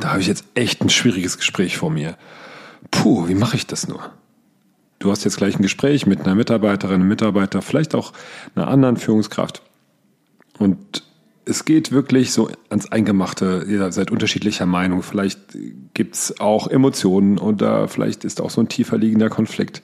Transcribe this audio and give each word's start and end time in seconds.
da 0.00 0.10
habe 0.10 0.20
ich 0.20 0.26
jetzt 0.26 0.44
echt 0.54 0.82
ein 0.82 0.90
schwieriges 0.90 1.38
Gespräch 1.38 1.78
vor 1.78 1.90
mir. 1.90 2.16
Puh, 2.90 3.28
wie 3.28 3.34
mache 3.34 3.56
ich 3.56 3.66
das 3.66 3.88
nur? 3.88 4.12
Du 4.98 5.10
hast 5.10 5.24
jetzt 5.24 5.36
gleich 5.36 5.56
ein 5.56 5.62
Gespräch 5.62 6.06
mit 6.06 6.20
einer 6.20 6.34
Mitarbeiterin, 6.34 6.96
einem 6.96 7.08
Mitarbeiter, 7.08 7.62
vielleicht 7.62 7.94
auch 7.94 8.12
einer 8.54 8.68
anderen 8.68 8.96
Führungskraft. 8.96 9.62
Und 10.58 11.04
es 11.44 11.64
geht 11.64 11.92
wirklich 11.92 12.32
so 12.32 12.50
ans 12.68 12.90
Eingemachte. 12.90 13.64
Ihr 13.68 13.90
seid 13.92 14.10
unterschiedlicher 14.10 14.66
Meinung. 14.66 15.02
Vielleicht 15.02 15.40
gibt 15.94 16.14
es 16.14 16.40
auch 16.40 16.66
Emotionen 16.68 17.38
oder 17.38 17.88
vielleicht 17.88 18.24
ist 18.24 18.40
auch 18.40 18.50
so 18.50 18.60
ein 18.60 18.68
tiefer 18.68 18.98
liegender 18.98 19.30
Konflikt. 19.30 19.82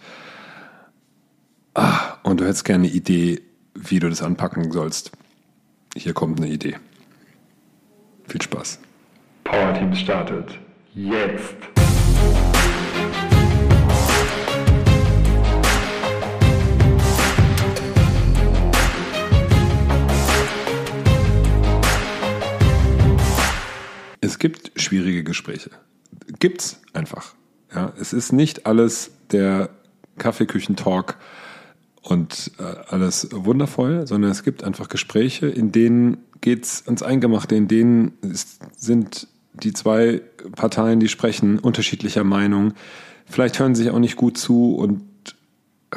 Ah, 1.74 2.18
und 2.22 2.40
du 2.40 2.44
hättest 2.44 2.64
gerne 2.64 2.84
eine 2.84 2.92
Idee, 2.92 3.40
wie 3.74 3.98
du 3.98 4.08
das 4.08 4.22
anpacken 4.22 4.72
sollst. 4.72 5.12
Hier 5.96 6.12
kommt 6.12 6.38
eine 6.38 6.48
Idee. 6.48 6.76
Viel 8.26 8.42
Spaß. 8.42 8.78
Power 9.44 9.74
Team 9.74 9.94
startet. 9.94 10.58
Jetzt. 10.94 11.54
Es 24.20 24.38
gibt 24.38 24.72
schwierige 24.80 25.22
Gespräche. 25.22 25.70
Gibt's 26.40 26.80
einfach. 26.94 27.34
Ja, 27.74 27.92
es 28.00 28.14
ist 28.14 28.32
nicht 28.32 28.64
alles 28.64 29.12
der 29.30 29.68
Kaffeeküchentalk 30.16 31.18
und 32.00 32.52
äh, 32.58 32.62
alles 32.88 33.28
wundervoll, 33.30 34.06
sondern 34.06 34.30
es 34.30 34.42
gibt 34.42 34.64
einfach 34.64 34.88
Gespräche, 34.88 35.48
in 35.48 35.72
denen 35.72 36.18
geht's 36.40 36.84
ans 36.86 37.02
Eingemachte, 37.02 37.54
in 37.54 37.68
denen 37.68 38.12
ist, 38.22 38.60
sind 38.78 39.28
die 39.54 39.72
zwei 39.72 40.20
Parteien, 40.56 41.00
die 41.00 41.08
sprechen, 41.08 41.58
unterschiedlicher 41.58 42.24
Meinung. 42.24 42.74
Vielleicht 43.26 43.58
hören 43.58 43.74
sie 43.74 43.84
sich 43.84 43.92
auch 43.92 43.98
nicht 43.98 44.16
gut 44.16 44.36
zu 44.36 44.74
und 44.74 45.02
äh, 45.90 45.96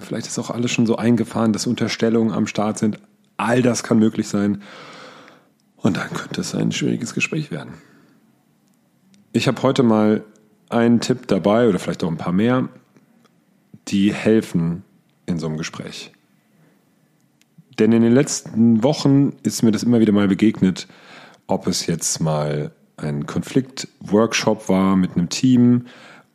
vielleicht 0.00 0.26
ist 0.26 0.38
auch 0.38 0.50
alles 0.50 0.70
schon 0.70 0.86
so 0.86 0.96
eingefahren, 0.96 1.52
dass 1.52 1.66
Unterstellungen 1.66 2.32
am 2.32 2.46
Start 2.46 2.78
sind. 2.78 2.98
All 3.36 3.62
das 3.62 3.82
kann 3.82 3.98
möglich 3.98 4.28
sein. 4.28 4.62
Und 5.76 5.96
dann 5.96 6.10
könnte 6.14 6.40
es 6.40 6.54
ein 6.54 6.72
schwieriges 6.72 7.12
Gespräch 7.12 7.50
werden. 7.50 7.74
Ich 9.32 9.48
habe 9.48 9.60
heute 9.62 9.82
mal 9.82 10.24
einen 10.70 11.00
Tipp 11.00 11.26
dabei 11.26 11.68
oder 11.68 11.78
vielleicht 11.78 12.04
auch 12.04 12.10
ein 12.10 12.16
paar 12.16 12.32
mehr, 12.32 12.68
die 13.88 14.14
helfen 14.14 14.84
in 15.26 15.38
so 15.38 15.46
einem 15.46 15.58
Gespräch. 15.58 16.12
Denn 17.78 17.92
in 17.92 18.02
den 18.02 18.14
letzten 18.14 18.82
Wochen 18.82 19.34
ist 19.42 19.62
mir 19.62 19.72
das 19.72 19.82
immer 19.82 20.00
wieder 20.00 20.12
mal 20.12 20.28
begegnet, 20.28 20.86
ob 21.46 21.66
es 21.66 21.86
jetzt 21.86 22.20
mal 22.20 22.70
ein 22.96 23.26
Konflikt-Workshop 23.26 24.68
war 24.68 24.96
mit 24.96 25.16
einem 25.16 25.28
Team, 25.28 25.86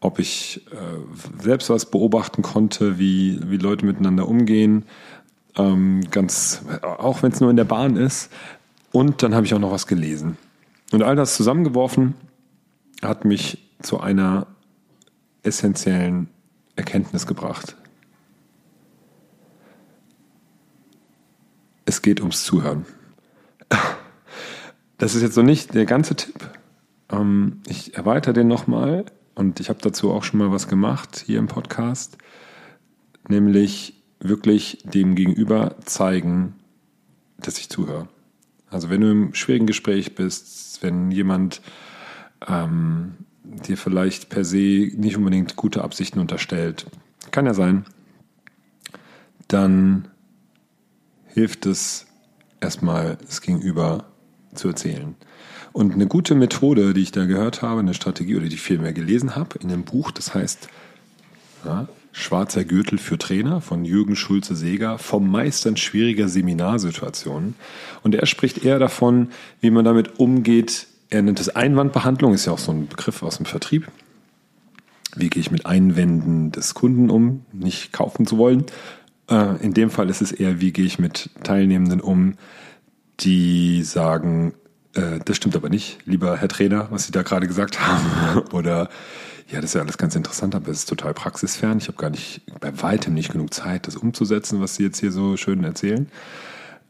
ob 0.02 0.20
ich 0.20 0.66
äh, 0.72 1.42
selbst 1.42 1.70
was 1.70 1.86
beobachten 1.86 2.42
konnte, 2.42 2.98
wie, 3.00 3.40
wie 3.46 3.58
Leute 3.58 3.86
miteinander 3.86 4.28
umgehen, 4.28 4.86
ähm, 5.58 6.02
ganz, 6.10 6.62
auch 6.82 7.22
wenn 7.22 7.32
es 7.32 7.42
nur 7.42 7.50
in 7.50 7.58
der 7.58 7.66
Bahn 7.66 7.96
ist, 7.96 8.32
und 8.92 9.22
dann 9.22 9.36
habe 9.36 9.46
ich 9.46 9.54
auch 9.54 9.60
noch 9.60 9.72
was 9.72 9.88
gelesen. 9.88 10.38
Und 10.92 11.04
all 11.04 11.16
das 11.16 11.36
zusammengeworfen 11.36 12.16
hat 13.04 13.26
mich 13.26 13.70
zu 13.82 14.00
einer 14.00 14.48
essentiellen 15.44 16.30
Erkenntnis 16.76 17.28
gebracht. 17.28 17.76
Es 21.86 22.02
geht 22.02 22.22
ums 22.22 22.44
Zuhören. 22.44 22.86
Das 25.00 25.16
ist 25.16 25.22
jetzt 25.22 25.38
noch 25.38 25.46
nicht 25.46 25.74
der 25.74 25.86
ganze 25.86 26.14
Tipp. 26.14 26.50
Ähm, 27.10 27.62
ich 27.68 27.96
erweitere 27.96 28.34
den 28.34 28.50
nochmal 28.50 29.06
und 29.34 29.62
ich 29.62 29.70
habe 29.70 29.80
dazu 29.82 30.12
auch 30.12 30.24
schon 30.24 30.40
mal 30.40 30.52
was 30.52 30.68
gemacht 30.68 31.24
hier 31.26 31.40
im 31.40 31.48
Podcast, 31.48 32.18
nämlich 33.30 33.96
wirklich 34.20 34.84
dem 34.84 35.16
Gegenüber 35.16 35.78
zeigen, 35.86 36.56
dass 37.38 37.58
ich 37.60 37.70
zuhöre. 37.70 38.10
Also 38.70 38.90
wenn 38.90 39.00
du 39.00 39.10
im 39.10 39.34
schwierigen 39.34 39.68
Gespräch 39.68 40.16
bist, 40.16 40.84
wenn 40.84 41.12
jemand 41.12 41.62
ähm, 42.46 43.14
dir 43.44 43.78
vielleicht 43.78 44.28
per 44.28 44.44
se 44.44 44.92
nicht 44.98 45.16
unbedingt 45.16 45.56
gute 45.56 45.82
Absichten 45.82 46.20
unterstellt, 46.20 46.88
kann 47.32 47.46
ja 47.46 47.54
sein, 47.54 47.86
dann 49.48 50.10
hilft 51.26 51.66
es 51.66 52.06
erstmal 52.60 53.18
das 53.26 53.40
Gegenüber 53.40 54.10
zu 54.54 54.70
erzählen. 54.70 55.16
Und 55.72 55.94
eine 55.94 56.08
gute 56.08 56.36
Methode, 56.36 56.94
die 56.94 57.02
ich 57.02 57.12
da 57.12 57.26
gehört 57.26 57.62
habe, 57.62 57.80
eine 57.80 57.94
Strategie 57.94 58.36
oder 58.36 58.48
die 58.48 58.56
ich 58.56 58.62
viel 58.62 58.80
mehr 58.80 58.94
gelesen 58.94 59.36
habe 59.36 59.60
in 59.60 59.72
einem 59.72 59.84
Buch, 59.84 60.12
das 60.12 60.34
heißt 60.34 60.68
ja, 61.66 61.88
Schwarzer 62.12 62.66
Gürtel 62.66 62.98
für 62.98 63.18
Trainer 63.18 63.62
von 63.62 63.86
Jürgen 63.86 64.16
Schulze-Seger 64.16 64.98
vom 64.98 65.30
Meistern 65.30 65.78
schwieriger 65.78 66.28
Seminarsituationen. 66.28 67.56
Und 68.02 68.16
er 68.16 68.26
spricht 68.26 68.66
eher 68.66 68.80
davon, 68.80 69.30
wie 69.62 69.70
man 69.70 69.86
damit 69.86 70.20
umgeht. 70.20 70.88
Er 71.10 71.22
nennt 71.22 71.40
es 71.40 71.50
Einwandbehandlung, 71.50 72.34
ist 72.34 72.46
ja 72.46 72.54
auch 72.54 72.60
so 72.60 72.72
ein 72.72 72.88
Begriff 72.88 73.22
aus 73.22 73.38
dem 73.38 73.46
Vertrieb. 73.46 73.88
Wie 75.16 75.30
gehe 75.30 75.42
ich 75.42 75.52
mit 75.52 75.66
Einwänden 75.66 76.52
des 76.52 76.74
Kunden 76.74 77.10
um, 77.10 77.46
nicht 77.52 77.94
kaufen 77.94 78.26
zu 78.26 78.38
wollen? 78.38 78.66
Äh, 79.30 79.64
in 79.64 79.74
dem 79.74 79.90
Fall 79.90 80.10
ist 80.10 80.22
es 80.22 80.32
eher, 80.32 80.62
wie 80.62 80.72
gehe 80.72 80.86
ich 80.86 81.00
mit 81.00 81.30
Teilnehmenden 81.44 82.02
um, 82.02 82.36
die 83.20 83.84
sagen, 83.84 84.54
äh, 84.94 85.20
das 85.24 85.38
stimmt 85.38 85.56
aber 85.56 85.70
nicht, 85.70 86.00
lieber 86.06 86.38
Herr 86.38 86.48
Trainer, 86.48 86.88
was 86.92 87.06
Sie 87.06 87.12
da 87.12 87.22
gerade 87.22 87.48
gesagt 87.48 87.80
haben. 87.80 88.40
Oder 88.52 88.90
ja, 89.48 89.62
das 89.62 89.72
ist 89.72 89.74
ja 89.74 89.82
alles 89.82 89.98
ganz 89.98 90.16
interessant, 90.16 90.54
aber 90.54 90.70
es 90.70 90.80
ist 90.80 90.90
total 90.90 91.14
praxisfern. 91.14 91.80
Ich 91.80 91.88
habe 91.88 91.98
gar 91.98 92.12
nicht, 92.12 92.42
bei 92.60 92.82
weitem 92.82 93.14
nicht 93.14 93.32
genug 93.32 93.54
Zeit, 93.54 93.88
das 93.88 93.96
umzusetzen, 93.96 94.62
was 94.62 94.76
Sie 94.76 94.84
jetzt 94.84 95.00
hier 95.00 95.12
so 95.12 95.38
schön 95.38 95.64
erzählen. 95.64 96.08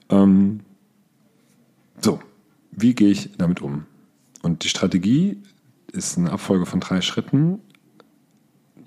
Ähm, 0.09 0.61
so, 2.01 2.19
wie 2.71 2.95
gehe 2.95 3.09
ich 3.09 3.37
damit 3.37 3.61
um? 3.61 3.85
Und 4.41 4.63
die 4.63 4.69
Strategie 4.69 5.41
ist 5.91 6.17
eine 6.17 6.31
Abfolge 6.31 6.65
von 6.65 6.79
drei 6.79 7.01
Schritten 7.01 7.59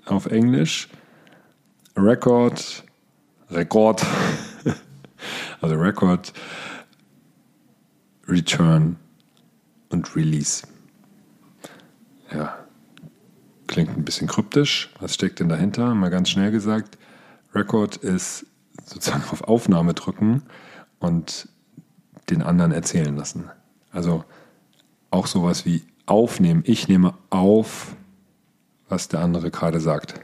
auf 0.05 0.27
Englisch. 0.27 0.89
Record, 1.95 2.83
Rekord, 3.49 4.03
also 5.61 5.75
Record, 5.75 6.33
Return 8.27 8.97
und 9.89 10.15
Release. 10.15 10.65
Ja, 12.31 12.63
Klingt 13.73 13.97
ein 13.97 14.05
bisschen 14.05 14.27
kryptisch. 14.27 14.91
Was 14.99 15.15
steckt 15.15 15.39
denn 15.39 15.49
dahinter? 15.49 15.95
Mal 15.95 16.09
ganz 16.09 16.29
schnell 16.29 16.51
gesagt. 16.51 16.97
Record 17.55 17.97
ist 17.97 18.45
sozusagen 18.85 19.23
auf 19.31 19.41
Aufnahme 19.41 19.95
drücken 19.95 20.43
und 20.99 21.47
den 22.29 22.43
anderen 22.43 22.71
erzählen 22.71 23.15
lassen. 23.15 23.49
Also 23.91 24.25
auch 25.09 25.25
sowas 25.25 25.65
wie 25.65 25.83
aufnehmen. 26.05 26.61
Ich 26.67 26.87
nehme 26.87 27.15
auf, 27.31 27.95
was 28.89 29.07
der 29.07 29.21
andere 29.21 29.49
gerade 29.49 29.79
sagt. 29.79 30.19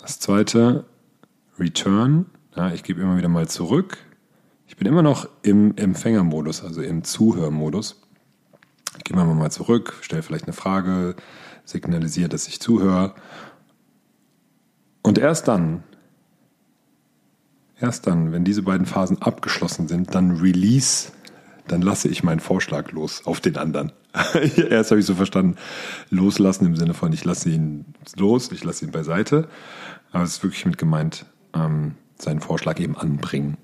Das 0.00 0.20
zweite, 0.20 0.84
Return. 1.58 2.26
Ja, 2.54 2.72
ich 2.72 2.84
gebe 2.84 3.00
immer 3.00 3.16
wieder 3.16 3.28
mal 3.28 3.48
zurück. 3.48 3.98
Ich 4.66 4.76
bin 4.76 4.86
immer 4.86 5.02
noch 5.02 5.28
im 5.42 5.76
Empfängermodus, 5.76 6.64
also 6.64 6.82
im 6.82 7.04
Zuhörmodus. 7.04 8.00
Gehen 9.04 9.16
wir 9.16 9.24
mal 9.24 9.50
zurück, 9.50 9.94
stelle 10.00 10.22
vielleicht 10.22 10.44
eine 10.44 10.52
Frage, 10.52 11.16
signalisiere, 11.64 12.28
dass 12.28 12.48
ich 12.48 12.60
zuhöre. 12.60 13.14
Und 15.02 15.18
erst 15.18 15.48
dann, 15.48 15.82
erst 17.78 18.06
dann, 18.06 18.32
wenn 18.32 18.44
diese 18.44 18.62
beiden 18.62 18.86
Phasen 18.86 19.20
abgeschlossen 19.20 19.88
sind, 19.88 20.14
dann 20.14 20.38
release, 20.38 21.12
dann 21.68 21.82
lasse 21.82 22.08
ich 22.08 22.22
meinen 22.22 22.40
Vorschlag 22.40 22.92
los 22.92 23.26
auf 23.26 23.40
den 23.40 23.56
anderen. 23.56 23.92
erst 24.70 24.90
habe 24.90 25.00
ich 25.00 25.06
so 25.06 25.14
verstanden, 25.14 25.56
loslassen 26.10 26.66
im 26.66 26.76
Sinne 26.76 26.94
von, 26.94 27.12
ich 27.12 27.24
lasse 27.24 27.50
ihn 27.50 27.84
los, 28.16 28.52
ich 28.52 28.64
lasse 28.64 28.84
ihn 28.84 28.92
beiseite. 28.92 29.48
Aber 30.12 30.22
es 30.24 30.36
ist 30.36 30.42
wirklich 30.42 30.64
mit 30.64 30.78
gemeint, 30.78 31.26
ähm, 31.52 31.96
seinen 32.16 32.40
Vorschlag 32.40 32.78
eben 32.78 32.96
anbringen 32.96 33.56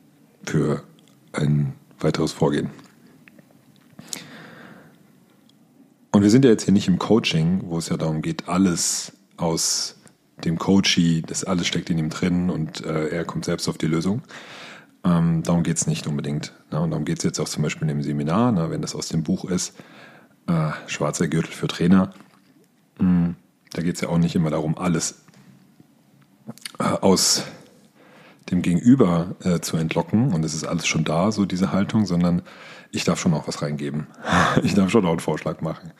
für 0.44 0.82
ein 1.32 1.74
weiteres 1.98 2.32
Vorgehen. 2.32 2.70
Und 6.12 6.22
wir 6.22 6.30
sind 6.30 6.44
ja 6.44 6.50
jetzt 6.50 6.64
hier 6.64 6.74
nicht 6.74 6.88
im 6.88 6.98
Coaching, 6.98 7.62
wo 7.64 7.78
es 7.78 7.88
ja 7.88 7.96
darum 7.96 8.20
geht, 8.20 8.48
alles 8.48 9.12
aus 9.36 9.96
dem 10.44 10.58
Coachee, 10.58 11.22
das 11.26 11.44
alles 11.44 11.66
steckt 11.66 11.90
in 11.90 11.98
ihm 11.98 12.10
drin 12.10 12.50
und 12.50 12.84
äh, 12.84 13.08
er 13.08 13.24
kommt 13.24 13.44
selbst 13.44 13.68
auf 13.68 13.78
die 13.78 13.86
Lösung. 13.86 14.22
Ähm, 15.04 15.42
darum 15.42 15.62
geht 15.62 15.76
es 15.76 15.86
nicht 15.86 16.06
unbedingt. 16.06 16.52
Ne? 16.70 16.80
Und 16.80 16.90
darum 16.90 17.04
geht 17.04 17.18
es 17.18 17.24
jetzt 17.24 17.38
auch 17.40 17.48
zum 17.48 17.62
Beispiel 17.62 17.88
in 17.88 17.96
dem 17.96 18.02
Seminar, 18.02 18.52
ne? 18.52 18.70
wenn 18.70 18.82
das 18.82 18.94
aus 18.94 19.08
dem 19.08 19.22
Buch 19.22 19.44
ist, 19.44 19.74
äh, 20.46 20.70
Schwarzer 20.86 21.28
Gürtel 21.28 21.52
für 21.52 21.68
Trainer. 21.68 22.12
Mh, 22.98 23.06
hm, 23.06 23.36
da 23.72 23.82
geht 23.82 23.94
es 23.94 24.00
ja 24.00 24.08
auch 24.08 24.18
nicht 24.18 24.34
immer 24.34 24.50
darum, 24.50 24.76
alles 24.76 25.22
äh, 26.78 26.84
aus 26.84 27.44
dem 28.50 28.62
Gegenüber 28.62 29.36
äh, 29.42 29.60
zu 29.60 29.76
entlocken 29.76 30.32
und 30.32 30.44
es 30.44 30.54
ist 30.54 30.64
alles 30.64 30.86
schon 30.86 31.04
da, 31.04 31.32
so 31.32 31.46
diese 31.46 31.72
Haltung, 31.72 32.06
sondern 32.06 32.42
ich 32.90 33.04
darf 33.04 33.20
schon 33.20 33.34
auch 33.34 33.48
was 33.48 33.62
reingeben. 33.62 34.06
Ich 34.62 34.74
darf 34.74 34.90
schon 34.90 35.04
auch 35.06 35.10
einen 35.10 35.20
Vorschlag 35.20 35.60
machen. 35.60 35.92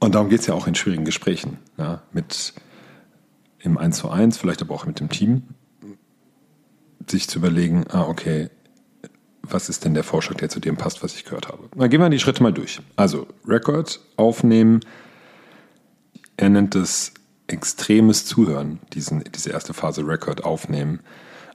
Und 0.00 0.14
darum 0.14 0.28
geht 0.28 0.40
es 0.40 0.46
ja 0.46 0.54
auch 0.54 0.66
in 0.66 0.74
schwierigen 0.74 1.04
Gesprächen. 1.04 1.58
Ja, 1.78 2.02
mit 2.12 2.52
im 3.60 3.78
1 3.78 3.96
zu 3.96 4.10
1, 4.10 4.36
vielleicht 4.36 4.60
aber 4.62 4.74
auch 4.74 4.86
mit 4.86 5.00
dem 5.00 5.08
Team, 5.08 5.42
sich 7.08 7.28
zu 7.28 7.38
überlegen, 7.38 7.84
ah, 7.88 8.02
okay, 8.02 8.50
was 9.42 9.68
ist 9.68 9.84
denn 9.84 9.94
der 9.94 10.04
Vorschlag, 10.04 10.36
der 10.38 10.48
zu 10.48 10.60
dem 10.60 10.76
passt, 10.76 11.02
was 11.02 11.14
ich 11.14 11.24
gehört 11.24 11.48
habe. 11.48 11.68
Dann 11.74 11.88
gehen 11.88 12.00
wir 12.00 12.08
die 12.10 12.18
Schritte 12.18 12.42
mal 12.42 12.52
durch. 12.52 12.80
Also, 12.96 13.26
Record 13.46 14.00
aufnehmen. 14.16 14.80
Er 16.36 16.50
nennt 16.50 16.74
es 16.74 17.14
extremes 17.48 18.24
Zuhören, 18.24 18.78
diesen, 18.92 19.24
diese 19.34 19.50
erste 19.50 19.74
Phase 19.74 20.06
Record 20.06 20.44
aufnehmen. 20.44 21.00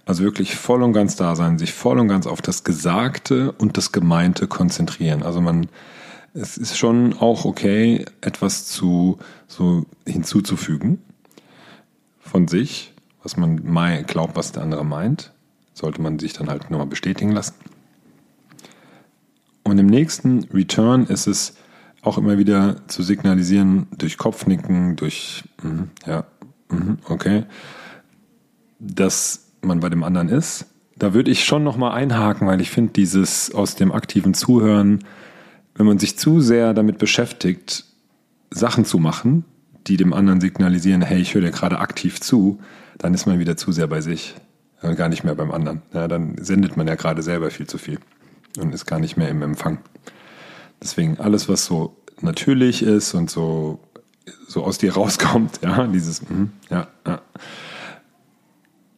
Also 0.06 0.24
wirklich 0.24 0.56
voll 0.56 0.82
und 0.84 0.94
ganz 0.94 1.16
da 1.16 1.36
sein, 1.36 1.60
sich 1.60 1.74
voll 1.74 2.00
und 2.00 2.08
ganz 2.08 2.26
auf 2.28 2.42
das 2.42 2.64
Gesagte 2.64 3.52
und 3.52 3.78
das 3.78 3.92
Gemeinte 3.92 4.48
konzentrieren. 4.48 5.24
Also 5.24 5.42
man, 5.42 5.68
es 6.34 6.58
ist 6.58 6.78
schon 6.78 7.14
auch 7.14 7.46
okay, 7.46 8.06
etwas 8.22 8.66
zu, 8.66 9.20
so 9.48 9.86
hinzuzufügen 10.08 11.02
von 12.20 12.48
sich, 12.48 12.94
was 13.22 13.38
man 13.38 13.64
glaubt, 14.08 14.36
was 14.36 14.52
der 14.52 14.64
andere 14.64 14.86
meint. 14.86 15.34
Sollte 15.74 16.02
man 16.02 16.20
sich 16.20 16.34
dann 16.34 16.50
halt 16.50 16.70
nochmal 16.70 16.88
bestätigen 16.88 17.32
lassen. 17.32 17.56
Und 19.64 19.78
im 19.78 19.86
nächsten 19.86 20.46
Return 20.54 21.06
ist 21.06 21.28
es 21.28 21.54
auch 22.02 22.18
immer 22.18 22.38
wieder 22.38 22.88
zu 22.88 23.04
signalisieren 23.04 23.88
durch 23.98 24.18
Kopfnicken, 24.18 24.96
durch, 24.96 25.44
mm, 25.62 25.84
ja, 26.06 26.26
mm, 26.70 26.94
okay, 27.08 27.46
dass 28.80 29.52
man 29.62 29.80
bei 29.80 29.90
dem 29.90 30.04
anderen 30.04 30.30
ist. 30.30 30.66
Da 30.98 31.14
würde 31.14 31.32
ich 31.32 31.46
schon 31.46 31.64
nochmal 31.64 31.92
einhaken, 31.94 32.48
weil 32.48 32.62
ich 32.62 32.72
finde, 32.72 32.94
dieses 32.94 33.54
aus 33.54 33.76
dem 33.76 33.92
aktiven 33.92 34.34
Zuhören, 34.34 35.00
wenn 35.76 35.86
man 35.86 36.00
sich 36.00 36.18
zu 36.18 36.42
sehr 36.42 36.74
damit 36.74 36.98
beschäftigt, 36.98 37.86
Sachen 38.50 38.86
zu 38.86 38.98
machen, 38.98 39.46
die 39.88 39.98
dem 39.98 40.14
anderen 40.14 40.42
signalisieren, 40.42 41.02
hey, 41.02 41.20
ich 41.20 41.34
höre 41.34 41.42
dir 41.42 41.52
gerade 41.52 41.80
aktiv 41.80 42.20
zu, 42.20 42.60
dann 42.98 43.14
ist 43.14 43.26
man 43.26 43.40
wieder 43.40 43.58
zu 43.58 43.72
sehr 43.72 43.88
bei 43.88 44.02
sich, 44.02 44.36
gar 44.96 45.10
nicht 45.10 45.24
mehr 45.24 45.36
beim 45.36 45.52
anderen. 45.52 45.82
Ja, 45.94 46.08
dann 46.08 46.36
sendet 46.40 46.78
man 46.78 46.88
ja 46.88 46.96
gerade 46.96 47.22
selber 47.24 47.50
viel 47.52 47.68
zu 47.68 47.78
viel 47.78 48.00
und 48.60 48.74
ist 48.74 48.86
gar 48.86 49.00
nicht 49.00 49.18
mehr 49.18 49.30
im 49.30 49.42
Empfang. 49.42 49.80
Deswegen 50.82 51.20
alles, 51.20 51.48
was 51.48 51.66
so 51.66 51.96
natürlich 52.22 52.84
ist 52.84 53.14
und 53.14 53.30
so, 53.30 53.80
so 54.48 54.64
aus 54.64 54.78
dir 54.78 54.94
rauskommt, 54.94 55.60
ja, 55.64 55.88
dieses, 55.88 56.22
mm, 56.22 56.46
ja, 56.70 56.88
ja, 57.06 57.22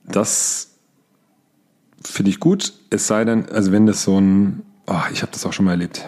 das 0.06 0.71
finde 2.03 2.31
ich 2.31 2.39
gut. 2.39 2.74
Es 2.89 3.07
sei 3.07 3.25
denn, 3.25 3.50
also 3.50 3.71
wenn 3.71 3.85
das 3.85 4.03
so 4.03 4.19
ein, 4.19 4.63
oh, 4.88 5.01
ich 5.12 5.21
habe 5.21 5.31
das 5.31 5.45
auch 5.45 5.53
schon 5.53 5.65
mal 5.65 5.71
erlebt, 5.71 6.06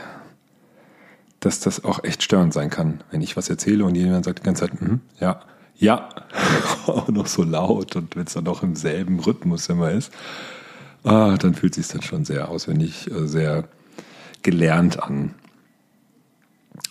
dass 1.40 1.60
das 1.60 1.84
auch 1.84 2.04
echt 2.04 2.24
störend 2.24 2.54
sein 2.54 2.70
kann, 2.70 3.04
wenn 3.12 3.22
ich 3.22 3.38
was 3.38 3.50
erzähle 3.50 3.86
und 3.86 3.96
jemand 3.96 4.26
sagt 4.26 4.40
die 4.40 4.44
ganze 4.44 4.68
Zeit, 4.68 4.82
mm, 4.82 4.96
ja, 5.20 5.42
ja, 5.78 6.10
auch 6.88 7.08
noch 7.10 7.28
so 7.28 7.44
laut 7.44 7.96
und 7.96 8.16
wenn 8.16 8.26
es 8.26 8.34
dann 8.34 8.48
auch 8.48 8.64
im 8.64 8.76
selben 8.76 9.20
Rhythmus 9.20 9.68
immer 9.70 9.92
ist, 9.92 10.12
ah, 11.04 11.36
dann 11.38 11.54
fühlt 11.54 11.76
sich 11.76 11.88
dann 11.88 12.02
schon 12.02 12.26
sehr 12.26 12.50
auswendig, 12.50 13.10
äh, 13.12 13.28
sehr 13.28 13.66
gelernt 14.42 15.02
an. 15.02 15.36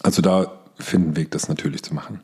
Also 0.05 0.21
da 0.21 0.53
finden 0.79 1.17
Weg, 1.17 1.31
das 1.31 1.49
natürlich 1.49 1.83
zu 1.83 1.95
machen. 1.95 2.21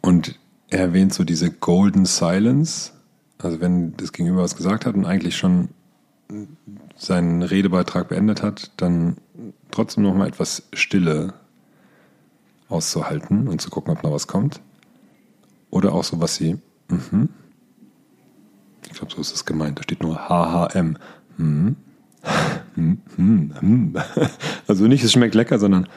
Und 0.00 0.38
er 0.70 0.80
erwähnt 0.80 1.12
so 1.12 1.24
diese 1.24 1.50
Golden 1.50 2.06
Silence, 2.06 2.92
also 3.36 3.60
wenn 3.60 3.94
das 3.98 4.12
Gegenüber 4.12 4.42
was 4.42 4.56
gesagt 4.56 4.86
hat 4.86 4.94
und 4.94 5.04
eigentlich 5.04 5.36
schon 5.36 5.68
seinen 6.96 7.42
Redebeitrag 7.42 8.08
beendet 8.08 8.42
hat, 8.42 8.70
dann 8.78 9.18
trotzdem 9.70 10.04
noch 10.04 10.14
mal 10.14 10.26
etwas 10.26 10.62
Stille 10.72 11.34
auszuhalten 12.70 13.46
und 13.46 13.60
zu 13.60 13.68
gucken, 13.68 13.92
ob 13.92 14.02
noch 14.02 14.12
was 14.12 14.26
kommt. 14.26 14.60
Oder 15.68 15.92
auch 15.92 16.04
so 16.04 16.18
was 16.18 16.40
wie, 16.40 16.56
mhm. 16.88 17.28
ich 18.86 18.94
glaube, 18.94 19.12
so 19.12 19.20
ist 19.20 19.34
es 19.34 19.44
gemeint, 19.44 19.78
da 19.78 19.82
steht 19.82 20.02
nur 20.02 20.16
HHM. 20.16 20.96
Mhm. 21.36 21.76
Hm, 22.78 22.98
hm, 23.16 23.54
hm. 23.58 23.94
Also 24.68 24.86
nicht, 24.86 25.02
es 25.02 25.12
schmeckt 25.12 25.34
lecker, 25.34 25.58
sondern 25.58 25.88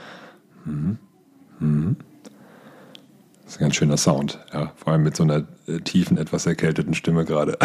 das 3.43 3.53
ist 3.53 3.59
ein 3.59 3.65
ganz 3.65 3.75
schöner 3.75 3.97
Sound, 3.97 4.39
ja, 4.51 4.71
vor 4.75 4.93
allem 4.93 5.03
mit 5.03 5.15
so 5.15 5.23
einer 5.23 5.45
äh, 5.67 5.79
tiefen, 5.81 6.17
etwas 6.17 6.47
erkälteten 6.47 6.95
Stimme 6.95 7.25
gerade. 7.25 7.59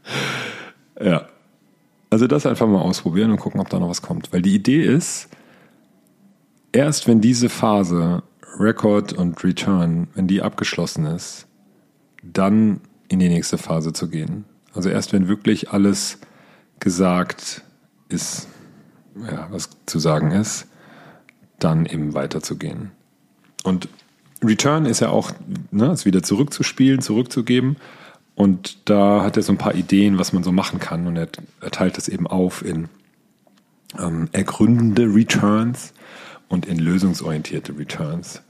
ja. 1.00 1.26
Also 2.08 2.26
das 2.26 2.46
einfach 2.46 2.68
mal 2.68 2.80
ausprobieren 2.80 3.30
und 3.30 3.38
gucken, 3.38 3.60
ob 3.60 3.68
da 3.68 3.78
noch 3.78 3.88
was 3.88 4.00
kommt. 4.00 4.32
Weil 4.32 4.40
die 4.40 4.54
Idee 4.54 4.82
ist, 4.84 5.28
erst 6.72 7.08
wenn 7.08 7.20
diese 7.20 7.48
Phase 7.48 8.22
Record 8.58 9.12
und 9.12 9.42
Return, 9.42 10.06
wenn 10.14 10.28
die 10.28 10.40
abgeschlossen 10.40 11.06
ist, 11.06 11.46
dann 12.22 12.80
in 13.08 13.18
die 13.18 13.28
nächste 13.28 13.58
Phase 13.58 13.92
zu 13.92 14.08
gehen. 14.08 14.44
Also 14.72 14.88
erst 14.88 15.12
wenn 15.12 15.26
wirklich 15.26 15.72
alles 15.72 16.20
gesagt 16.78 17.63
ist, 18.14 18.48
ja, 19.30 19.48
was 19.50 19.70
zu 19.86 19.98
sagen 19.98 20.30
ist, 20.30 20.66
dann 21.58 21.86
eben 21.86 22.14
weiterzugehen. 22.14 22.90
Und 23.62 23.88
Return 24.42 24.86
ist 24.86 25.00
ja 25.00 25.10
auch, 25.10 25.32
ne, 25.70 25.86
es 25.86 26.04
wieder 26.04 26.22
zurückzuspielen, 26.22 27.00
zurückzugeben. 27.00 27.76
Und 28.34 28.88
da 28.90 29.22
hat 29.22 29.36
er 29.36 29.42
so 29.42 29.52
ein 29.52 29.58
paar 29.58 29.74
Ideen, 29.74 30.18
was 30.18 30.32
man 30.32 30.42
so 30.42 30.52
machen 30.52 30.80
kann. 30.80 31.06
Und 31.06 31.16
er, 31.16 31.28
er 31.60 31.70
teilt 31.70 31.96
das 31.96 32.08
eben 32.08 32.26
auf 32.26 32.64
in 32.64 32.88
ähm, 33.98 34.28
ergründende 34.32 35.04
Returns 35.04 35.94
und 36.48 36.66
in 36.66 36.78
lösungsorientierte 36.78 37.78
Returns. 37.78 38.42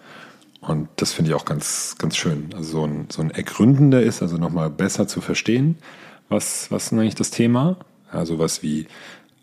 Und 0.60 0.88
das 0.96 1.12
finde 1.12 1.30
ich 1.30 1.34
auch 1.34 1.44
ganz, 1.44 1.96
ganz 1.98 2.16
schön. 2.16 2.50
Also 2.54 2.78
so 2.80 2.86
ein, 2.86 3.06
so 3.10 3.20
ein 3.20 3.30
ergründender 3.30 4.02
ist 4.02 4.22
also 4.22 4.38
nochmal 4.38 4.70
besser 4.70 5.06
zu 5.06 5.20
verstehen, 5.20 5.76
was, 6.28 6.70
was 6.70 6.86
ist 6.86 6.92
eigentlich 6.94 7.14
das 7.14 7.30
Thema? 7.30 7.76
Also 8.10 8.38
was 8.38 8.62
wie, 8.62 8.86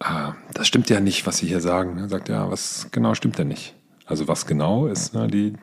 ah, 0.01 0.35
das 0.53 0.67
stimmt 0.67 0.89
ja 0.89 0.99
nicht, 0.99 1.25
was 1.25 1.37
Sie 1.37 1.47
hier 1.47 1.61
sagen. 1.61 1.97
Er 1.97 2.09
sagt, 2.09 2.29
ja, 2.29 2.49
was 2.49 2.87
genau 2.91 3.15
stimmt 3.15 3.37
denn 3.37 3.47
nicht? 3.47 3.75
Also 4.05 4.27
was 4.27 4.45
genau 4.45 4.87
ist 4.87 5.13
ne, 5.13 5.27
die, 5.27 5.53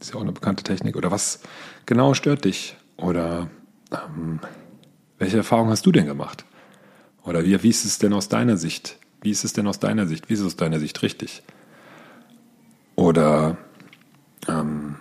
ist 0.00 0.10
ja 0.10 0.16
auch 0.16 0.22
eine 0.22 0.32
bekannte 0.32 0.62
Technik. 0.62 0.96
Oder 0.96 1.10
was 1.10 1.40
genau 1.86 2.14
stört 2.14 2.44
dich? 2.44 2.76
Oder 2.96 3.48
ähm, 3.92 4.40
welche 5.18 5.38
Erfahrung 5.38 5.70
hast 5.70 5.86
du 5.86 5.92
denn 5.92 6.06
gemacht? 6.06 6.44
Oder 7.24 7.44
wie, 7.44 7.62
wie 7.62 7.70
ist 7.70 7.84
es 7.84 7.98
denn 7.98 8.12
aus 8.12 8.28
deiner 8.28 8.56
Sicht? 8.56 8.98
Wie 9.22 9.30
ist 9.30 9.44
es 9.44 9.52
denn 9.52 9.66
aus 9.66 9.78
deiner 9.78 10.06
Sicht? 10.06 10.28
Wie 10.28 10.34
ist 10.34 10.40
es 10.40 10.46
aus 10.46 10.56
deiner 10.56 10.78
Sicht 10.78 11.02
richtig? 11.02 11.42
Oder 12.94 13.56
ähm, 14.48 14.96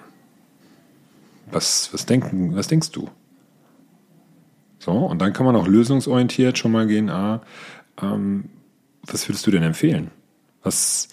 was, 1.51 1.93
was, 1.93 2.05
denken, 2.05 2.55
was 2.55 2.67
denkst 2.67 2.91
du? 2.91 3.09
So, 4.79 4.91
und 4.91 5.19
dann 5.19 5.33
kann 5.33 5.45
man 5.45 5.55
auch 5.55 5.67
lösungsorientiert 5.67 6.57
schon 6.57 6.71
mal 6.71 6.87
gehen, 6.87 7.09
ah, 7.09 7.41
ähm, 8.01 8.49
was 9.07 9.27
würdest 9.27 9.45
du 9.47 9.51
denn 9.51 9.63
empfehlen? 9.63 10.11
Was, 10.63 11.09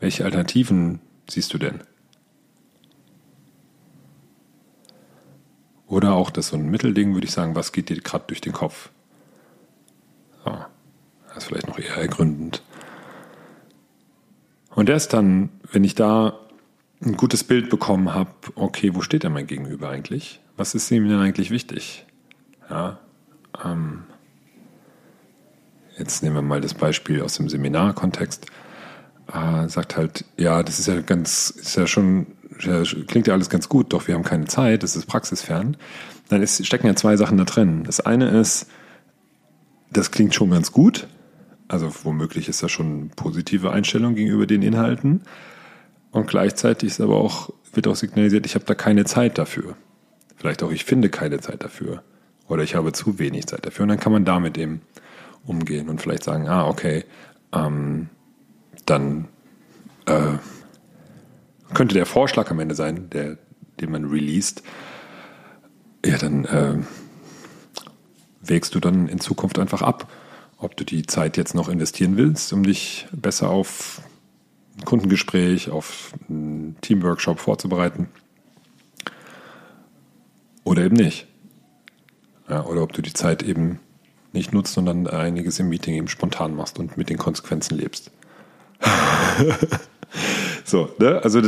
welche 0.00 0.24
Alternativen 0.24 1.00
siehst 1.28 1.52
du 1.54 1.58
denn? 1.58 1.80
Oder 5.86 6.14
auch 6.14 6.30
das 6.30 6.48
so 6.48 6.56
ein 6.56 6.70
Mittelding, 6.70 7.14
würde 7.14 7.26
ich 7.26 7.32
sagen, 7.32 7.54
was 7.54 7.72
geht 7.72 7.88
dir 7.88 8.00
gerade 8.00 8.24
durch 8.26 8.40
den 8.40 8.52
Kopf? 8.52 8.90
Ja, 10.44 10.68
das 11.28 11.38
ist 11.38 11.44
vielleicht 11.44 11.68
noch 11.68 11.78
eher 11.78 11.96
ergründend. 11.96 12.62
Und 14.74 14.88
erst 14.88 15.12
dann, 15.12 15.50
wenn 15.70 15.84
ich 15.84 15.94
da 15.94 16.38
ein 17.00 17.16
gutes 17.16 17.44
Bild 17.44 17.70
bekommen 17.70 18.12
habe, 18.14 18.30
okay, 18.56 18.94
wo 18.94 19.02
steht 19.02 19.22
denn 19.22 19.32
mein 19.32 19.46
Gegenüber 19.46 19.88
eigentlich? 19.88 20.40
Was 20.56 20.74
ist 20.74 20.90
ihm 20.90 21.08
denn 21.08 21.20
eigentlich 21.20 21.50
wichtig? 21.50 22.06
Ja, 22.68 22.98
ähm, 23.64 24.04
jetzt 25.98 26.22
nehmen 26.22 26.36
wir 26.36 26.42
mal 26.42 26.60
das 26.60 26.74
Beispiel 26.74 27.22
aus 27.22 27.34
dem 27.34 27.48
Seminarkontext. 27.48 28.46
Äh, 29.32 29.68
sagt 29.68 29.96
halt, 29.96 30.24
ja, 30.36 30.62
das 30.62 30.78
ist 30.78 30.86
ja 30.86 31.00
ganz, 31.00 31.50
ist 31.50 31.76
ja 31.76 31.86
schon 31.86 32.26
ja, 32.60 32.82
klingt 33.06 33.26
ja 33.26 33.34
alles 33.34 33.50
ganz 33.50 33.68
gut, 33.68 33.92
doch 33.92 34.06
wir 34.06 34.14
haben 34.14 34.22
keine 34.22 34.46
Zeit, 34.46 34.82
das 34.82 34.96
ist 34.96 35.06
praxisfern, 35.06 35.76
dann 36.28 36.42
ist, 36.42 36.64
stecken 36.64 36.86
ja 36.86 36.94
zwei 36.94 37.16
Sachen 37.16 37.38
da 37.38 37.44
drin. 37.44 37.84
Das 37.84 38.00
eine 38.00 38.28
ist, 38.28 38.68
das 39.90 40.10
klingt 40.10 40.34
schon 40.34 40.50
ganz 40.50 40.72
gut, 40.72 41.06
also 41.68 41.92
womöglich 42.04 42.48
ist 42.48 42.62
das 42.62 42.70
schon 42.70 43.10
positive 43.16 43.70
Einstellung 43.70 44.14
gegenüber 44.14 44.46
den 44.46 44.62
Inhalten. 44.62 45.22
Und 46.10 46.28
gleichzeitig 46.28 46.90
ist 46.90 47.00
aber 47.00 47.16
auch, 47.16 47.50
wird 47.72 47.88
auch 47.88 47.96
signalisiert, 47.96 48.46
ich 48.46 48.54
habe 48.54 48.64
da 48.64 48.74
keine 48.74 49.04
Zeit 49.04 49.38
dafür. 49.38 49.76
Vielleicht 50.36 50.62
auch, 50.62 50.70
ich 50.70 50.84
finde 50.84 51.08
keine 51.08 51.40
Zeit 51.40 51.64
dafür. 51.64 52.02
Oder 52.46 52.62
ich 52.62 52.74
habe 52.74 52.92
zu 52.92 53.18
wenig 53.18 53.46
Zeit 53.46 53.66
dafür. 53.66 53.84
Und 53.84 53.88
dann 53.88 53.98
kann 53.98 54.12
man 54.12 54.24
damit 54.24 54.58
eben 54.58 54.82
umgehen 55.46 55.88
und 55.88 56.00
vielleicht 56.00 56.24
sagen, 56.24 56.48
ah, 56.48 56.66
okay, 56.66 57.04
ähm, 57.52 58.08
dann 58.86 59.28
äh, 60.06 60.38
könnte 61.72 61.94
der 61.94 62.06
Vorschlag 62.06 62.50
am 62.50 62.60
Ende 62.60 62.74
sein, 62.74 63.10
der, 63.10 63.38
den 63.80 63.90
man 63.90 64.04
released, 64.06 64.62
ja, 66.04 66.18
dann 66.18 66.44
äh, 66.44 66.78
wägst 68.42 68.74
du 68.74 68.80
dann 68.80 69.08
in 69.08 69.20
Zukunft 69.20 69.58
einfach 69.58 69.82
ab, 69.82 70.10
ob 70.58 70.76
du 70.76 70.84
die 70.84 71.06
Zeit 71.06 71.36
jetzt 71.36 71.54
noch 71.54 71.68
investieren 71.68 72.16
willst, 72.16 72.52
um 72.52 72.62
dich 72.62 73.06
besser 73.12 73.50
auf 73.50 74.02
ein 74.78 74.84
Kundengespräch, 74.84 75.70
auf 75.70 76.12
einen 76.28 76.76
Teamworkshop 76.80 77.38
vorzubereiten. 77.40 78.08
Oder 80.64 80.84
eben 80.84 80.96
nicht. 80.96 81.26
Ja, 82.48 82.64
oder 82.64 82.82
ob 82.82 82.92
du 82.92 83.02
die 83.02 83.12
Zeit 83.12 83.42
eben 83.42 83.80
nicht 84.34 84.52
nutzt, 84.52 84.74
sondern 84.74 85.06
einiges 85.06 85.58
im 85.58 85.68
Meeting 85.68 85.94
eben 85.94 86.08
spontan 86.08 86.54
machst 86.54 86.78
und 86.78 86.96
mit 86.96 87.08
den 87.08 87.18
Konsequenzen 87.18 87.76
lebst. 87.76 88.10
so, 90.64 90.90
ne? 90.98 91.20
Also 91.22 91.40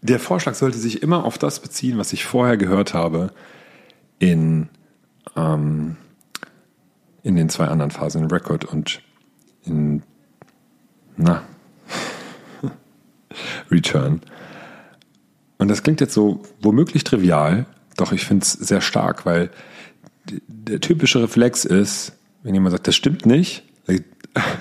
der 0.00 0.18
Vorschlag 0.18 0.54
sollte 0.54 0.78
sich 0.78 1.02
immer 1.02 1.24
auf 1.24 1.38
das 1.38 1.60
beziehen, 1.60 1.98
was 1.98 2.12
ich 2.12 2.24
vorher 2.24 2.56
gehört 2.56 2.94
habe 2.94 3.30
in, 4.18 4.68
ähm, 5.36 5.96
in 7.22 7.36
den 7.36 7.48
zwei 7.48 7.66
anderen 7.66 7.90
Phasen, 7.90 8.24
in 8.24 8.30
Record 8.30 8.64
und 8.64 9.00
in 9.64 10.02
na, 11.16 11.42
Return. 13.70 14.22
Und 15.58 15.68
das 15.68 15.82
klingt 15.82 16.00
jetzt 16.00 16.14
so 16.14 16.42
womöglich 16.60 17.04
trivial, 17.04 17.66
doch 17.96 18.12
ich 18.12 18.24
finde 18.24 18.42
es 18.42 18.52
sehr 18.52 18.80
stark, 18.80 19.24
weil 19.26 19.50
der 20.28 20.80
typische 20.80 21.22
Reflex 21.22 21.64
ist, 21.64 22.12
wenn 22.42 22.54
jemand 22.54 22.72
sagt, 22.72 22.86
das 22.86 22.96
stimmt 22.96 23.26
nicht, 23.26 23.64
ich, 23.86 24.02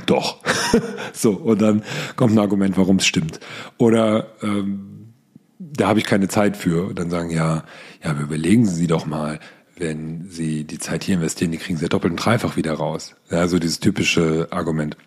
doch. 0.06 0.40
so, 1.14 1.32
und 1.32 1.62
dann 1.62 1.84
kommt 2.16 2.34
ein 2.34 2.40
Argument, 2.40 2.78
warum 2.78 2.98
es 2.98 3.06
stimmt. 3.06 3.40
Oder 3.78 4.28
ähm, 4.42 5.14
da 5.60 5.88
habe 5.88 6.00
ich 6.00 6.06
keine 6.06 6.28
Zeit 6.28 6.58
für. 6.58 6.88
Und 6.88 7.00
dann 7.00 7.10
sagen, 7.10 7.30
ja, 7.30 7.64
ja, 8.04 8.12
aber 8.12 8.22
überlegen 8.22 8.66
Sie 8.66 8.88
doch 8.88 9.06
mal, 9.06 9.40
wenn 9.78 10.28
Sie 10.30 10.64
die 10.64 10.80
Zeit 10.80 11.04
hier 11.04 11.16
investieren, 11.16 11.52
die 11.52 11.58
kriegen 11.58 11.78
Sie 11.78 11.84
ja 11.86 11.90
doppelt 11.90 12.12
und 12.12 12.18
dreifach 12.18 12.56
wieder 12.56 12.74
raus. 12.74 13.16
Ja, 13.30 13.48
so 13.48 13.60
dieses 13.60 13.80
typische 13.80 14.48
Argument. 14.52 14.98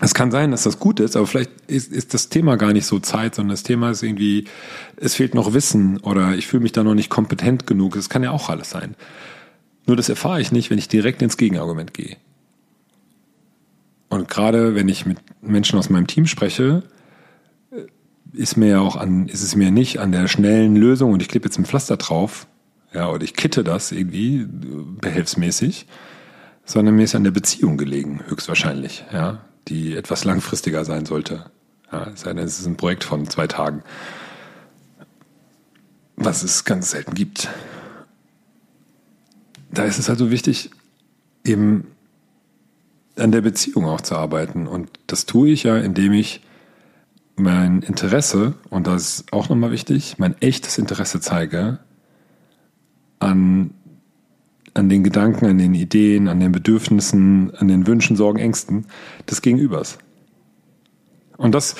Es 0.00 0.12
kann 0.12 0.32
sein, 0.32 0.50
dass 0.50 0.64
das 0.64 0.80
gut 0.80 0.98
ist, 0.98 1.16
aber 1.16 1.26
vielleicht 1.26 1.52
ist, 1.68 1.92
ist 1.92 2.14
das 2.14 2.28
Thema 2.28 2.56
gar 2.56 2.72
nicht 2.72 2.84
so 2.84 2.98
Zeit, 2.98 3.36
sondern 3.36 3.52
das 3.52 3.62
Thema 3.62 3.90
ist 3.90 4.02
irgendwie, 4.02 4.46
es 4.96 5.14
fehlt 5.14 5.34
noch 5.34 5.54
Wissen 5.54 5.98
oder 5.98 6.34
ich 6.34 6.48
fühle 6.48 6.64
mich 6.64 6.72
da 6.72 6.82
noch 6.82 6.94
nicht 6.94 7.10
kompetent 7.10 7.66
genug. 7.66 7.94
Das 7.94 8.08
kann 8.08 8.24
ja 8.24 8.32
auch 8.32 8.50
alles 8.50 8.70
sein. 8.70 8.96
Nur 9.86 9.96
das 9.96 10.08
erfahre 10.08 10.40
ich 10.40 10.52
nicht, 10.52 10.70
wenn 10.70 10.78
ich 10.78 10.88
direkt 10.88 11.22
ins 11.22 11.36
Gegenargument 11.36 11.94
gehe. 11.94 12.16
Und 14.08 14.28
gerade 14.28 14.74
wenn 14.74 14.88
ich 14.88 15.06
mit 15.06 15.18
Menschen 15.42 15.78
aus 15.78 15.90
meinem 15.90 16.06
Team 16.06 16.26
spreche, 16.26 16.82
ist 18.32 18.56
mir 18.56 18.68
ja 18.68 18.80
auch 18.80 18.96
an, 18.96 19.28
ist 19.28 19.42
es 19.42 19.56
mir 19.56 19.70
nicht 19.70 19.98
an 19.98 20.12
der 20.12 20.28
schnellen 20.28 20.76
Lösung 20.76 21.12
und 21.12 21.22
ich 21.22 21.28
klebe 21.28 21.46
jetzt 21.46 21.58
ein 21.58 21.66
Pflaster 21.66 21.96
drauf, 21.96 22.46
ja, 22.92 23.10
oder 23.10 23.24
ich 23.24 23.34
kitte 23.34 23.64
das 23.64 23.92
irgendwie 23.92 24.46
behelfsmäßig, 25.00 25.86
sondern 26.64 26.94
mir 26.94 27.04
ist 27.04 27.14
an 27.14 27.24
der 27.24 27.32
Beziehung 27.32 27.76
gelegen, 27.76 28.20
höchstwahrscheinlich, 28.28 29.04
ja 29.12 29.40
die 29.68 29.96
etwas 29.96 30.24
langfristiger 30.24 30.84
sein 30.84 31.06
sollte. 31.06 31.50
Ja, 31.92 32.08
es 32.08 32.24
ist 32.24 32.66
ein 32.66 32.76
Projekt 32.76 33.04
von 33.04 33.28
zwei 33.28 33.46
Tagen, 33.46 33.82
was 36.16 36.42
es 36.42 36.64
ganz 36.64 36.90
selten 36.90 37.14
gibt. 37.14 37.48
Da 39.74 39.84
ist 39.84 39.98
es 39.98 40.08
also 40.08 40.30
wichtig, 40.30 40.70
eben 41.44 41.88
an 43.16 43.32
der 43.32 43.42
Beziehung 43.42 43.86
auch 43.86 44.00
zu 44.00 44.16
arbeiten. 44.16 44.66
Und 44.66 44.90
das 45.06 45.26
tue 45.26 45.50
ich 45.50 45.64
ja, 45.64 45.76
indem 45.76 46.12
ich 46.12 46.40
mein 47.36 47.82
Interesse, 47.82 48.54
und 48.70 48.86
das 48.86 49.02
ist 49.02 49.32
auch 49.32 49.48
nochmal 49.48 49.72
wichtig, 49.72 50.16
mein 50.18 50.40
echtes 50.40 50.78
Interesse 50.78 51.20
zeige 51.20 51.80
an 53.18 53.70
an 54.74 54.88
den 54.88 55.04
Gedanken, 55.04 55.46
an 55.46 55.58
den 55.58 55.72
Ideen, 55.74 56.28
an 56.28 56.40
den 56.40 56.50
Bedürfnissen, 56.50 57.54
an 57.54 57.68
den 57.68 57.86
Wünschen, 57.86 58.16
Sorgen, 58.16 58.40
Ängsten 58.40 58.86
des 59.30 59.40
Gegenübers. 59.40 59.98
Und 61.36 61.54
das 61.54 61.76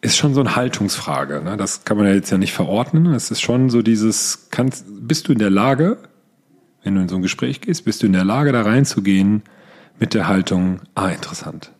ist 0.00 0.16
schon 0.16 0.32
so 0.32 0.40
eine 0.40 0.54
Haltungsfrage. 0.56 1.42
Ne? 1.42 1.56
Das 1.56 1.84
kann 1.84 1.96
man 1.96 2.06
ja 2.06 2.14
jetzt 2.14 2.30
ja 2.30 2.38
nicht 2.38 2.52
verordnen. 2.52 3.06
Es 3.06 3.32
ist 3.32 3.40
schon 3.40 3.68
so 3.68 3.82
dieses, 3.82 4.48
kannst, 4.50 4.84
bist 4.88 5.28
du 5.28 5.32
in 5.32 5.40
der 5.40 5.50
Lage, 5.50 5.98
wenn 6.82 6.94
du 6.94 7.00
in 7.02 7.08
so 7.08 7.16
ein 7.16 7.22
Gespräch 7.22 7.60
gehst, 7.60 7.84
bist 7.84 8.02
du 8.02 8.06
in 8.06 8.12
der 8.12 8.24
Lage, 8.24 8.52
da 8.52 8.62
reinzugehen 8.62 9.42
mit 9.98 10.14
der 10.14 10.28
Haltung, 10.28 10.80
ah, 10.94 11.08
interessant. 11.08 11.72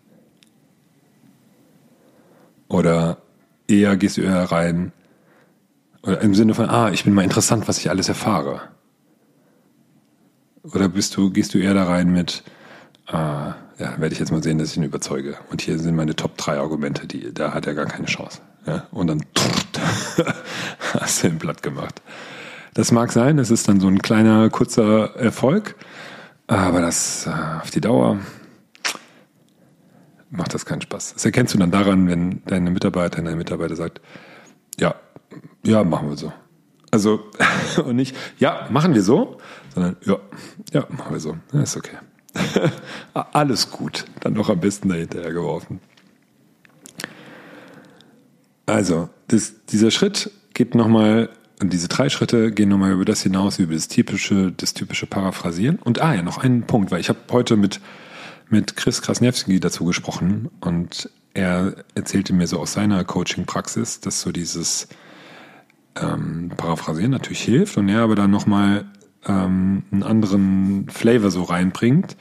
Oder 2.69 3.19
eher 3.67 3.97
gehst 3.97 4.17
du 4.17 4.23
eher 4.23 4.45
rein, 4.45 4.93
oder 6.03 6.21
im 6.21 6.35
Sinne 6.35 6.55
von, 6.55 6.69
ah, 6.69 6.91
ich 6.91 7.05
bin 7.05 7.15
mal 7.15 7.25
interessant, 7.25 7.69
was 7.69 7.79
ich 7.79 7.91
alles 7.91 8.09
erfahre. 8.09 8.61
Oder 10.63 10.89
bist 10.89 11.17
du, 11.17 11.31
gehst 11.31 11.55
du 11.55 11.59
eher 11.59 11.75
da 11.75 11.85
rein 11.85 12.13
mit, 12.13 12.43
äh, 13.09 13.13
ja, 13.13 13.57
werde 13.79 14.13
ich 14.13 14.19
jetzt 14.19 14.31
mal 14.31 14.43
sehen, 14.43 14.59
dass 14.59 14.73
ich 14.73 14.77
ihn 14.77 14.83
überzeuge. 14.83 15.37
Und 15.51 15.63
hier 15.63 15.79
sind 15.79 15.97
meine 15.97 16.15
Top 16.15 16.37
3 16.37 16.59
Argumente, 16.59 17.07
die, 17.07 17.33
da 17.33 17.53
hat 17.55 17.67
er 17.67 17.75
gar 17.75 17.87
keine 17.87 18.07
Chance. 18.07 18.41
Ja? 18.67 18.87
Und 18.91 19.07
dann 19.09 19.25
hast 21.01 21.23
du 21.23 21.29
ihn 21.29 21.39
platt 21.39 21.63
gemacht. 21.63 22.03
Das 22.75 22.93
mag 22.93 23.13
sein, 23.13 23.39
es 23.39 23.51
ist 23.51 23.69
dann 23.69 23.81
so 23.81 23.89
ein 23.89 24.01
kleiner, 24.01 24.49
kurzer 24.51 25.17
Erfolg, 25.17 25.77
aber 26.47 26.81
das 26.81 27.27
äh, 27.27 27.31
auf 27.61 27.71
die 27.71 27.81
Dauer 27.81 28.19
macht 30.31 30.55
das 30.55 30.65
keinen 30.65 30.81
Spaß. 30.81 31.15
Das 31.15 31.25
erkennst 31.25 31.55
du 31.55 31.59
dann 31.59 31.71
daran, 31.71 32.07
wenn 32.07 32.43
deine 32.47 32.71
Mitarbeiterin, 32.71 33.25
dein 33.25 33.39
Mitarbeiter 33.39 33.77
sagt, 33.77 34.01
ja, 34.79 34.95
ja, 35.65 35.85
machen 35.85 36.09
wir 36.09 36.17
so. 36.17 36.33
Also, 36.91 37.25
und 37.85 37.97
nicht, 37.97 38.17
ja, 38.39 38.69
machen 38.71 38.95
wir 38.95 39.03
so, 39.03 39.39
sondern 39.75 39.97
ja, 40.05 40.19
ja, 40.73 40.87
machen 40.89 41.13
wir 41.13 41.21
so. 41.21 41.37
Ja, 41.53 41.63
ist 41.63 41.77
okay. 41.77 41.99
Alles 43.15 43.71
gut. 43.71 44.05
Dann 44.21 44.35
noch 44.35 44.49
am 44.49 44.61
besten 44.61 44.89
dahinterher 44.89 45.33
geworfen. 45.33 45.81
Also, 48.67 49.09
das, 49.29 49.65
dieser 49.67 49.91
Schritt 49.91 50.31
geht 50.55 50.75
nochmal, 50.75 51.31
und 51.61 51.73
diese 51.73 51.89
drei 51.89 52.09
Schritte 52.09 52.53
gehen 52.53 52.71
nochmal 52.71 52.93
über 52.93 53.05
das 53.05 53.23
hinaus, 53.23 53.59
über 53.59 53.75
das 53.75 53.89
typische, 53.89 54.53
das 54.53 54.75
typische 54.75 55.07
Paraphrasieren. 55.07 55.79
Und 55.79 56.01
ah 56.01 56.15
ja, 56.15 56.23
noch 56.23 56.39
einen 56.39 56.63
Punkt, 56.63 56.91
weil 56.91 57.01
ich 57.01 57.09
habe 57.09 57.19
heute 57.31 57.57
mit, 57.57 57.81
mit 58.49 58.77
Chris 58.77 59.03
Krasniewski 59.03 59.61
dazu 59.61 59.85
gesprochen 59.85 60.49
und 60.61 61.11
er 61.35 61.77
erzählte 61.95 62.33
mir 62.33 62.47
so 62.47 62.59
aus 62.59 62.73
seiner 62.73 63.05
Coaching-Praxis, 63.05 64.01
dass 64.01 64.23
so 64.23 64.33
dieses 64.33 64.89
ähm, 65.97 66.51
Paraphrasieren 66.57 67.11
natürlich 67.11 67.43
hilft 67.43 67.77
und 67.77 67.89
er 67.89 68.01
aber 68.03 68.17
dann 68.17 68.31
nochmal 68.31 68.87
ähm, 69.27 69.85
einen 69.93 70.03
anderen 70.03 70.89
Flavor 70.89 71.31
so 71.31 71.43
reinbringt 71.43 72.17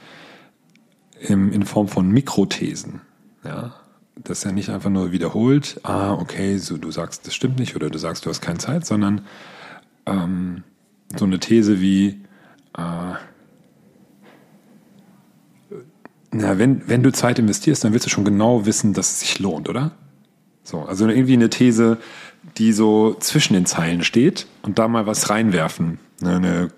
im, 1.20 1.50
in 1.52 1.64
Form 1.64 1.88
von 1.88 2.10
Mikrothesen. 2.10 3.00
Ja, 3.42 3.74
dass 4.16 4.44
er 4.44 4.52
nicht 4.52 4.68
einfach 4.70 4.90
nur 4.90 5.12
wiederholt, 5.12 5.80
ah, 5.82 6.12
okay, 6.12 6.58
so 6.58 6.76
du 6.76 6.90
sagst, 6.90 7.26
das 7.26 7.34
stimmt 7.34 7.58
nicht 7.58 7.76
oder 7.76 7.90
du 7.90 7.98
sagst, 7.98 8.26
du 8.26 8.30
hast 8.30 8.40
keine 8.40 8.58
Zeit, 8.58 8.84
sondern 8.86 9.22
ähm, 10.06 10.62
so 11.16 11.24
eine 11.24 11.38
These 11.38 11.80
wie, 11.80 12.20
äh, 12.76 13.14
na, 16.32 16.58
wenn, 16.58 16.88
wenn 16.88 17.02
du 17.02 17.12
Zeit 17.12 17.38
investierst, 17.38 17.82
dann 17.82 17.92
willst 17.92 18.06
du 18.06 18.10
schon 18.10 18.24
genau 18.24 18.66
wissen, 18.66 18.92
dass 18.92 19.12
es 19.12 19.20
sich 19.20 19.38
lohnt, 19.38 19.68
oder? 19.68 19.92
So, 20.62 20.82
also 20.82 21.08
irgendwie 21.08 21.32
eine 21.32 21.50
These, 21.50 21.98
die 22.58 22.72
so 22.72 23.16
zwischen 23.18 23.54
den 23.54 23.66
Zeilen 23.66 24.04
steht 24.04 24.46
und 24.62 24.78
da 24.78 24.86
mal 24.88 25.06
was 25.06 25.30
reinwerfen. 25.30 25.98
Ne, 26.20 26.36
eine, 26.36 26.70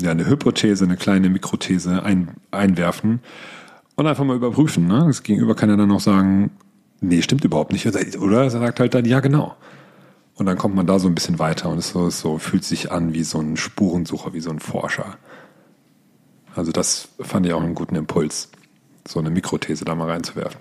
ja, 0.00 0.12
eine 0.12 0.26
Hypothese, 0.26 0.84
eine 0.84 0.96
kleine 0.96 1.28
Mikrothese 1.28 2.02
ein, 2.02 2.36
einwerfen 2.50 3.20
und 3.96 4.06
einfach 4.06 4.24
mal 4.24 4.36
überprüfen. 4.36 4.86
Ne? 4.86 5.04
Das 5.06 5.22
Gegenüber 5.22 5.54
kann 5.54 5.70
ja 5.70 5.76
dann 5.76 5.90
auch 5.90 6.00
sagen, 6.00 6.50
nee, 7.00 7.22
stimmt 7.22 7.44
überhaupt 7.44 7.72
nicht. 7.72 7.86
Oder 8.18 8.42
er 8.44 8.50
sagt 8.50 8.80
halt 8.80 8.94
dann, 8.94 9.04
ja, 9.04 9.20
genau. 9.20 9.56
Und 10.34 10.46
dann 10.46 10.56
kommt 10.56 10.74
man 10.74 10.86
da 10.86 10.98
so 10.98 11.08
ein 11.08 11.14
bisschen 11.14 11.38
weiter 11.38 11.68
und 11.68 11.78
es 11.78 11.90
so, 11.90 12.08
so 12.10 12.38
fühlt 12.38 12.64
sich 12.64 12.90
an 12.90 13.12
wie 13.12 13.24
so 13.24 13.40
ein 13.40 13.56
Spurensucher, 13.56 14.32
wie 14.32 14.40
so 14.40 14.50
ein 14.50 14.60
Forscher. 14.60 15.18
Also 16.54 16.72
das 16.72 17.08
fand 17.20 17.46
ich 17.46 17.52
auch 17.52 17.62
einen 17.62 17.74
guten 17.74 17.94
Impuls, 17.94 18.50
so 19.06 19.18
eine 19.18 19.30
Mikrothese 19.30 19.84
da 19.84 19.94
mal 19.94 20.10
reinzuwerfen. 20.10 20.60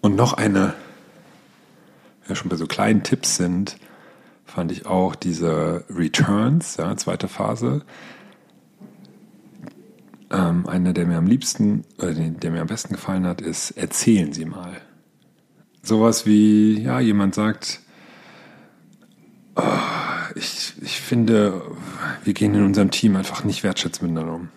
Und 0.00 0.16
noch 0.16 0.32
eine 0.32 0.74
ja 2.28 2.34
schon 2.34 2.48
bei 2.48 2.56
so 2.56 2.66
kleinen 2.66 3.02
Tipps 3.02 3.36
sind, 3.36 3.76
fand 4.44 4.72
ich 4.72 4.86
auch 4.86 5.14
diese 5.14 5.84
Returns, 5.88 6.76
ja, 6.76 6.96
zweite 6.96 7.28
Phase. 7.28 7.82
Ähm, 10.32 10.66
einer, 10.66 10.94
der 10.94 11.06
mir 11.06 11.18
am 11.18 11.26
liebsten, 11.26 11.84
oder 11.98 12.14
der 12.14 12.50
mir 12.50 12.62
am 12.62 12.66
besten 12.66 12.94
gefallen 12.94 13.26
hat, 13.26 13.42
ist, 13.42 13.72
erzählen 13.72 14.32
Sie 14.32 14.46
mal. 14.46 14.80
Sowas 15.82 16.24
wie, 16.24 16.80
ja, 16.80 17.00
jemand 17.00 17.34
sagt, 17.34 17.80
oh, 19.56 19.62
ich, 20.34 20.72
ich 20.80 21.00
finde, 21.00 21.62
wir 22.24 22.32
gehen 22.32 22.54
in 22.54 22.64
unserem 22.64 22.90
Team 22.90 23.16
einfach 23.16 23.44
nicht 23.44 23.62
wertschätzend 23.62 24.10
miteinander 24.10 24.34
um. 24.34 24.48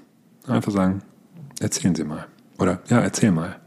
Einfach 0.48 0.72
sagen, 0.72 1.02
erzählen 1.60 1.96
Sie 1.96 2.06
mal. 2.06 2.26
Oder, 2.58 2.82
ja, 2.88 3.00
erzähl 3.00 3.32
mal. 3.32 3.60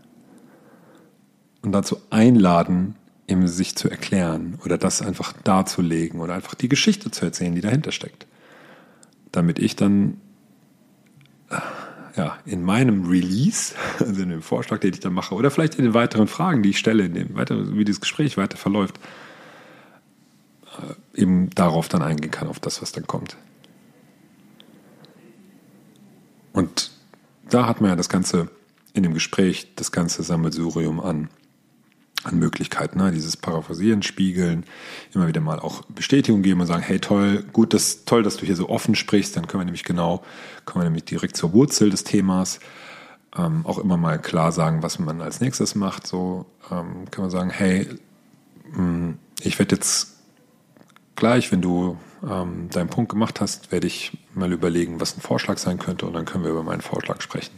Und 1.61 1.73
dazu 1.73 1.99
einladen, 2.09 2.95
eben 3.27 3.47
sich 3.47 3.77
zu 3.77 3.91
erklären 3.91 4.59
oder 4.65 4.79
das 4.79 5.03
einfach 5.03 5.35
darzulegen 5.45 6.21
oder 6.21 6.33
einfach 6.33 6.55
die 6.55 6.69
Geschichte 6.69 7.11
zu 7.11 7.27
erzählen, 7.27 7.55
die 7.55 7.61
dahinter 7.61 7.93
steckt. 7.93 8.27
Damit 9.31 9.59
ich 9.59 9.77
dann 9.77 10.19
ja, 12.19 12.39
in 12.45 12.63
meinem 12.63 13.09
Release, 13.09 13.75
also 13.99 14.23
in 14.23 14.29
dem 14.29 14.43
Vorschlag, 14.43 14.81
den 14.81 14.93
ich 14.93 15.01
da 15.01 15.09
mache, 15.09 15.35
oder 15.35 15.51
vielleicht 15.51 15.77
in 15.77 15.85
den 15.85 15.95
weiteren 15.95 16.27
Fragen, 16.27 16.63
die 16.63 16.71
ich 16.71 16.79
stelle, 16.79 17.07
in 17.07 17.15
dem 17.15 17.35
weiter, 17.35 17.77
wie 17.77 17.85
das 17.85 18.01
Gespräch 18.01 18.37
weiter 18.37 18.59
verläuft, 18.59 18.99
äh, 21.15 21.23
eben 21.23 21.49
darauf 21.51 21.89
dann 21.89 22.03
eingehen 22.03 22.31
kann, 22.31 22.49
auf 22.49 22.61
das, 22.61 22.83
was 22.83 22.93
dann 22.93 23.07
kommt. 23.07 23.37
Und 26.53 26.91
da 27.49 27.67
hat 27.67 27.81
man 27.81 27.91
ja 27.91 27.97
das 27.97 28.09
Ganze 28.09 28.51
in 28.93 29.05
dem 29.05 29.15
Gespräch, 29.15 29.75
das 29.77 29.93
ganze 29.93 30.23
Sammelsurium 30.23 31.01
an, 31.01 31.29
an 32.29 32.39
Möglichkeiten, 32.39 32.99
ne? 32.99 33.11
dieses 33.11 33.37
Paraphrasieren, 33.37 34.03
Spiegeln, 34.03 34.65
immer 35.15 35.27
wieder 35.27 35.41
mal 35.41 35.59
auch 35.59 35.83
Bestätigung 35.87 36.43
geben 36.43 36.61
und 36.61 36.67
sagen, 36.67 36.83
hey 36.83 36.99
toll, 36.99 37.45
gut, 37.53 37.75
das, 37.75 38.05
toll, 38.05 38.23
dass 38.23 38.37
du 38.37 38.47
hier 38.47 38.57
so 38.57 38.69
offen 38.69 38.95
sprichst, 38.95 39.37
dann 39.37 39.47
können 39.47 39.63
wir 39.63 39.67
nämlich 39.67 39.85
genau, 39.85 40.23
kommen 40.65 40.83
wir 40.83 40.91
nämlich 40.91 41.05
direkt 41.05 41.37
zur 41.37 41.53
Wurzel 41.53 41.91
des 41.91 42.05
Themas. 42.05 42.61
Ähm, 43.37 43.67
auch 43.67 43.79
immer 43.79 43.97
mal 43.97 44.19
klar 44.19 44.53
sagen, 44.53 44.83
was 44.83 44.99
man 44.99 45.21
als 45.21 45.41
nächstes 45.41 45.75
macht. 45.75 46.07
So 46.07 46.47
ähm, 46.71 47.05
kann 47.11 47.23
man 47.23 47.31
sagen, 47.31 47.51
hey, 47.51 47.87
mh, 48.73 48.77
hm, 48.77 49.19
ich 49.43 49.59
werde 49.59 49.77
jetzt 49.77 50.17
gleich, 51.15 51.53
wenn 51.53 51.61
du 51.61 51.99
ähm, 52.29 52.69
deinen 52.71 52.89
Punkt 52.89 53.11
gemacht 53.11 53.41
hast, 53.41 53.71
werde 53.71 53.87
ich 53.87 54.17
mal 54.35 54.53
überlegen, 54.53 55.01
was 55.01 55.17
ein 55.17 55.21
Vorschlag 55.21 55.59
sein 55.59 55.79
könnte 55.79 56.07
und 56.07 56.13
dann 56.15 56.25
können 56.25 56.45
wir 56.45 56.51
über 56.51 56.63
meinen 56.63 56.81
Vorschlag 56.81 57.21
sprechen. 57.21 57.55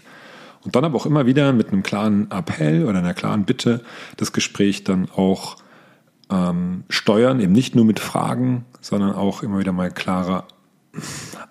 Und 0.63 0.77
dann 0.77 0.85
aber 0.85 0.97
auch 0.97 1.07
immer 1.07 1.27
wieder 1.27 1.53
mit 1.53 1.69
einem 1.69 1.83
klaren 1.83 2.31
Appell 2.31 2.85
oder 2.85 2.99
einer 2.99 3.15
klaren 3.15 3.45
Bitte 3.45 3.83
das 4.17 4.33
Gespräch 4.33 4.85
dann 4.85 5.09
auch 5.11 5.57
ähm, 6.31 6.85
steuern, 6.89 7.41
eben 7.41 7.53
nicht 7.53 7.75
nur 7.75 7.85
mit 7.85 7.99
Fragen, 7.99 8.65
sondern 8.81 9.15
auch 9.15 9.43
immer 9.43 9.59
wieder 9.59 9.73
mal 9.73 9.91
klare 9.91 10.45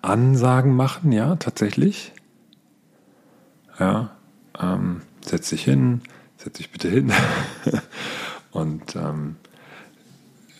Ansagen 0.01 0.75
machen, 0.75 1.11
ja, 1.11 1.35
tatsächlich. 1.35 2.13
Ja, 3.79 4.11
ähm, 4.59 5.01
setz 5.25 5.49
dich 5.49 5.63
hin, 5.63 6.01
setz 6.37 6.57
dich 6.57 6.71
bitte 6.71 6.89
hin 6.89 7.11
und 8.51 8.95
ähm, 8.95 9.37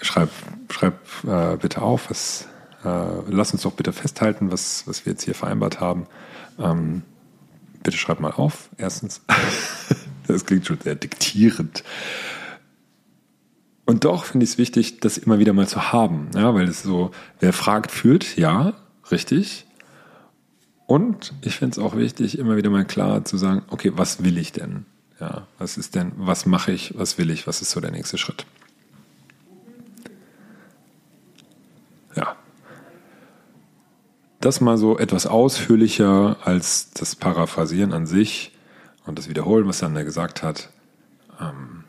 schreib, 0.02 0.30
schreib 0.70 0.96
äh, 1.28 1.58
bitte 1.58 1.82
auf, 1.82 2.10
was, 2.10 2.48
äh, 2.86 3.22
lass 3.28 3.52
uns 3.52 3.64
doch 3.64 3.74
bitte 3.74 3.92
festhalten, 3.94 4.52
was, 4.52 4.88
was 4.88 5.06
wir 5.06 5.14
jetzt 5.14 5.24
hier 5.24 5.36
vereinbart 5.36 5.80
haben. 5.82 6.08
Ähm, 6.58 7.04
bitte 7.90 7.98
schreib 7.98 8.20
mal 8.20 8.32
auf, 8.32 8.70
erstens. 8.78 9.22
das 10.28 10.46
klingt 10.46 10.68
schon 10.68 10.80
sehr 10.80 10.94
diktierend. 10.94 11.84
Und 13.86 14.06
doch 14.06 14.26
finde 14.26 14.44
ich 14.44 14.52
es 14.52 14.58
wichtig, 14.60 15.00
das 15.00 15.18
immer 15.18 15.40
wieder 15.40 15.54
mal 15.54 15.68
zu 15.68 15.92
haben, 15.92 16.30
ja, 16.36 16.54
weil 16.54 16.68
es 16.68 16.84
so, 16.84 17.10
wer 17.40 17.52
fragt, 17.52 17.90
führt, 17.90 18.38
ja, 18.38 18.74
richtig. 19.10 19.66
Und 20.86 21.34
ich 21.42 21.56
finde 21.56 21.74
es 21.74 21.80
auch 21.80 21.96
wichtig, 21.96 22.38
immer 22.38 22.58
wieder 22.58 22.70
mal 22.70 22.86
klar 22.86 23.26
zu 23.26 23.38
sagen, 23.38 23.64
okay, 23.70 23.92
was 23.96 24.24
will 24.24 24.38
ich 24.38 24.52
denn? 24.52 24.86
Ja, 25.20 25.48
was 25.58 25.78
ist 25.78 25.96
denn, 25.96 26.12
was 26.16 26.46
mache 26.46 26.72
ich, 26.72 26.94
was 26.96 27.18
will 27.18 27.32
ich, 27.32 27.48
was 27.48 27.64
ist 27.64 27.72
so 27.72 27.80
der 27.80 27.92
nächste 27.92 28.20
Schritt? 28.20 28.46
Das 34.40 34.62
mal 34.62 34.78
so 34.78 34.98
etwas 34.98 35.26
ausführlicher 35.26 36.38
als 36.44 36.92
das 36.92 37.16
Paraphrasieren 37.16 37.92
an 37.92 38.06
sich 38.06 38.58
und 39.06 39.20
das 39.20 39.28
Wiederholen, 39.28 39.68
was 39.68 39.82
er 39.82 39.90
gesagt 40.04 40.44
hat, 40.44 40.70
ähm, 41.42 41.84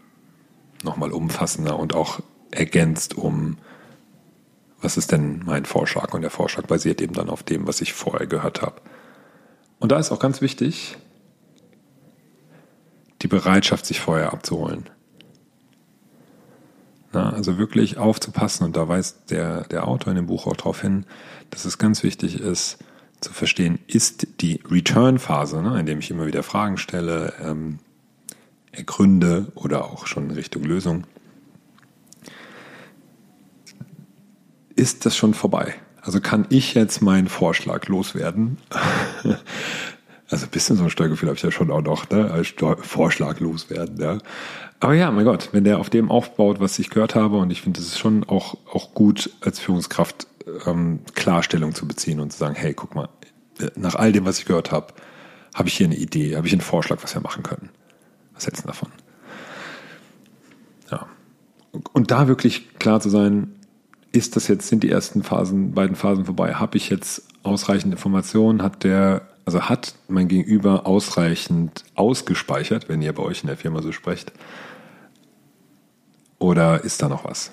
nochmal 0.83 1.13
umfassender 1.13 1.79
und 1.79 1.95
auch 1.95 2.21
ergänzt 2.51 3.17
um, 3.17 3.59
was 4.81 4.97
ist 4.97 5.13
denn 5.13 5.43
mein 5.45 5.65
Vorschlag? 5.65 6.13
Und 6.15 6.23
der 6.23 6.31
Vorschlag 6.31 6.67
basiert 6.67 7.01
eben 7.01 7.13
dann 7.13 7.29
auf 7.29 7.43
dem, 7.43 7.67
was 7.67 7.81
ich 7.81 7.93
vorher 7.93 8.27
gehört 8.27 8.63
habe. 8.63 8.81
Und 9.79 9.93
da 9.93 9.99
ist 9.99 10.11
auch 10.11 10.19
ganz 10.19 10.41
wichtig, 10.41 10.97
die 13.23 13.29
Bereitschaft, 13.29 13.87
sich 13.87 14.01
vorher 14.01 14.33
abzuholen. 14.33 14.89
Na, 17.13 17.31
also 17.33 17.59
wirklich 17.59 17.99
aufzupassen, 17.99 18.65
und 18.65 18.77
da 18.77 18.87
weist 18.87 19.31
der, 19.31 19.63
der 19.65 19.89
Autor 19.89 20.13
in 20.13 20.17
dem 20.17 20.27
Buch 20.27 20.47
auch 20.47 20.57
darauf 20.57 20.81
hin, 20.81 21.07
dass 21.51 21.65
es 21.65 21.79
ganz 21.79 22.03
wichtig 22.03 22.41
ist, 22.41 22.79
zu 23.21 23.33
verstehen, 23.33 23.81
ist 23.87 24.41
die 24.41 24.61
Return-Phase, 24.71 25.61
ne, 25.61 25.79
in 25.81 25.87
dem 25.87 25.99
ich 25.99 26.11
immer 26.11 26.27
wieder 26.27 26.43
Fragen 26.43 26.79
stelle, 26.79 27.35
ähm, 27.43 27.79
ergründe 28.73 29.49
oder 29.55 29.87
auch 29.87 30.07
schon 30.07 30.31
in 30.31 30.31
Richtung 30.31 30.63
Lösung, 30.63 31.05
ist 34.77 35.05
das 35.05 35.17
schon 35.17 35.35
vorbei? 35.35 35.75
Also 36.01 36.21
kann 36.21 36.47
ich 36.49 36.75
jetzt 36.75 37.03
meinen 37.03 37.29
Vorschlag 37.29 37.87
loswerden? 37.89 38.57
also 40.31 40.47
ein 40.47 40.51
bisschen 40.51 40.77
so 40.77 40.85
ein 40.85 40.91
Steuergefühl 40.91 41.29
habe 41.29 41.37
ich 41.37 41.43
ja 41.43 41.51
schon 41.51 41.71
auch 41.71 41.83
noch, 41.83 42.09
ne? 42.09 42.31
als 42.31 42.55
Vorschlag 42.81 43.41
loswerden. 43.41 44.01
Ja? 44.01 44.19
Aber 44.81 44.95
ja, 44.95 45.11
mein 45.11 45.27
Gott, 45.27 45.51
wenn 45.53 45.65
der 45.65 45.79
auf 45.79 45.91
dem 45.91 46.11
aufbaut, 46.11 46.59
was 46.59 46.79
ich 46.79 46.89
gehört 46.89 47.15
habe, 47.15 47.37
und 47.37 47.51
ich 47.51 47.61
finde, 47.61 47.81
es 47.81 47.87
ist 47.87 47.99
schon 47.99 48.25
auch, 48.25 48.57
auch 48.73 48.95
gut 48.95 49.31
als 49.43 49.61
Führungskraft 49.61 50.27
ähm, 50.67 51.01
Klarstellung 51.15 51.75
zu 51.75 51.87
beziehen 51.87 52.19
und 52.19 52.33
zu 52.33 52.39
sagen, 52.39 52.55
hey, 52.55 52.73
guck 52.73 52.95
mal, 52.95 53.09
nach 53.77 53.95
all 53.95 54.13
dem, 54.13 54.25
was 54.25 54.39
ich 54.39 54.47
gehört 54.47 54.73
habe, 54.73 54.95
habe 55.55 55.69
ich 55.69 55.77
hier 55.77 55.87
eine 55.87 55.97
Idee, 55.97 56.37
habe 56.37 56.47
ich 56.47 56.53
einen 56.53 56.63
Vorschlag, 56.63 57.03
was 57.03 57.15
wir 57.15 57.21
machen 57.21 57.43
können. 57.43 57.69
Was 58.35 58.47
hältst 58.47 58.65
du 58.65 58.69
davon? 58.69 58.89
Ja. 60.91 61.07
Und 61.93 62.11
da 62.11 62.27
wirklich 62.27 62.79
klar 62.79 63.01
zu 63.01 63.11
sein, 63.11 63.55
ist 64.13 64.35
das 64.37 64.49
jetzt, 64.49 64.69
sind 64.69 64.83
die 64.83 64.91
ersten 64.91 65.23
Phasen, 65.23 65.73
beiden 65.73 65.95
Phasen 65.95 66.25
vorbei? 66.25 66.55
Habe 66.55 66.77
ich 66.79 66.89
jetzt 66.89 67.29
ausreichend 67.43 67.93
Informationen? 67.93 68.63
Hat 68.63 68.83
der, 68.83 69.29
also 69.45 69.63
hat 69.63 69.95
mein 70.09 70.29
Gegenüber 70.29 70.87
ausreichend 70.87 71.85
ausgespeichert, 71.95 72.89
wenn 72.89 73.03
ihr 73.03 73.13
bei 73.13 73.23
euch 73.23 73.43
in 73.43 73.49
der 73.49 73.57
Firma 73.57 73.83
so 73.83 73.93
sprecht? 73.93 74.33
Oder 76.39 76.85
ist 76.85 77.03
da 77.03 77.09
noch 77.09 77.25
was? 77.25 77.53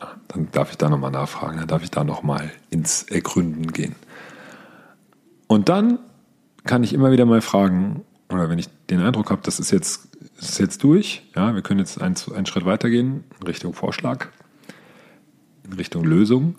Ja, 0.00 0.16
dann 0.28 0.50
darf 0.50 0.70
ich 0.70 0.78
da 0.78 0.88
nochmal 0.88 1.10
nachfragen, 1.10 1.58
dann 1.58 1.68
darf 1.68 1.82
ich 1.82 1.90
da 1.90 2.04
nochmal 2.04 2.50
ins 2.70 3.02
Ergründen 3.04 3.72
gehen. 3.72 3.94
Und 5.46 5.68
dann 5.68 5.98
kann 6.64 6.82
ich 6.82 6.92
immer 6.92 7.12
wieder 7.12 7.26
mal 7.26 7.40
fragen, 7.40 8.04
oder 8.30 8.48
wenn 8.48 8.58
ich 8.58 8.68
den 8.88 9.00
Eindruck 9.00 9.30
habe, 9.30 9.42
das 9.44 9.60
ist 9.60 9.70
jetzt, 9.70 10.08
ist 10.38 10.58
jetzt 10.58 10.82
durch, 10.82 11.22
ja, 11.36 11.54
wir 11.54 11.62
können 11.62 11.80
jetzt 11.80 12.00
einen, 12.00 12.16
einen 12.34 12.46
Schritt 12.46 12.64
weitergehen 12.64 13.24
in 13.38 13.46
Richtung 13.46 13.74
Vorschlag, 13.74 14.28
in 15.64 15.74
Richtung 15.74 16.04
Lösung. 16.04 16.56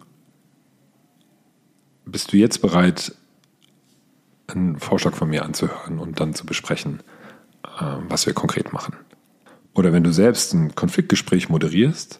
Bist 2.05 2.31
du 2.31 2.37
jetzt 2.37 2.61
bereit, 2.61 3.15
einen 4.47 4.79
Vorschlag 4.79 5.13
von 5.13 5.29
mir 5.29 5.45
anzuhören 5.45 5.99
und 5.99 6.19
dann 6.19 6.33
zu 6.33 6.45
besprechen, 6.45 7.01
äh, 7.63 7.95
was 8.09 8.25
wir 8.25 8.33
konkret 8.33 8.73
machen? 8.73 8.95
Oder 9.73 9.91
wenn 9.93 10.03
du 10.03 10.11
selbst 10.11 10.53
ein 10.53 10.75
Konfliktgespräch 10.75 11.49
moderierst, 11.49 12.19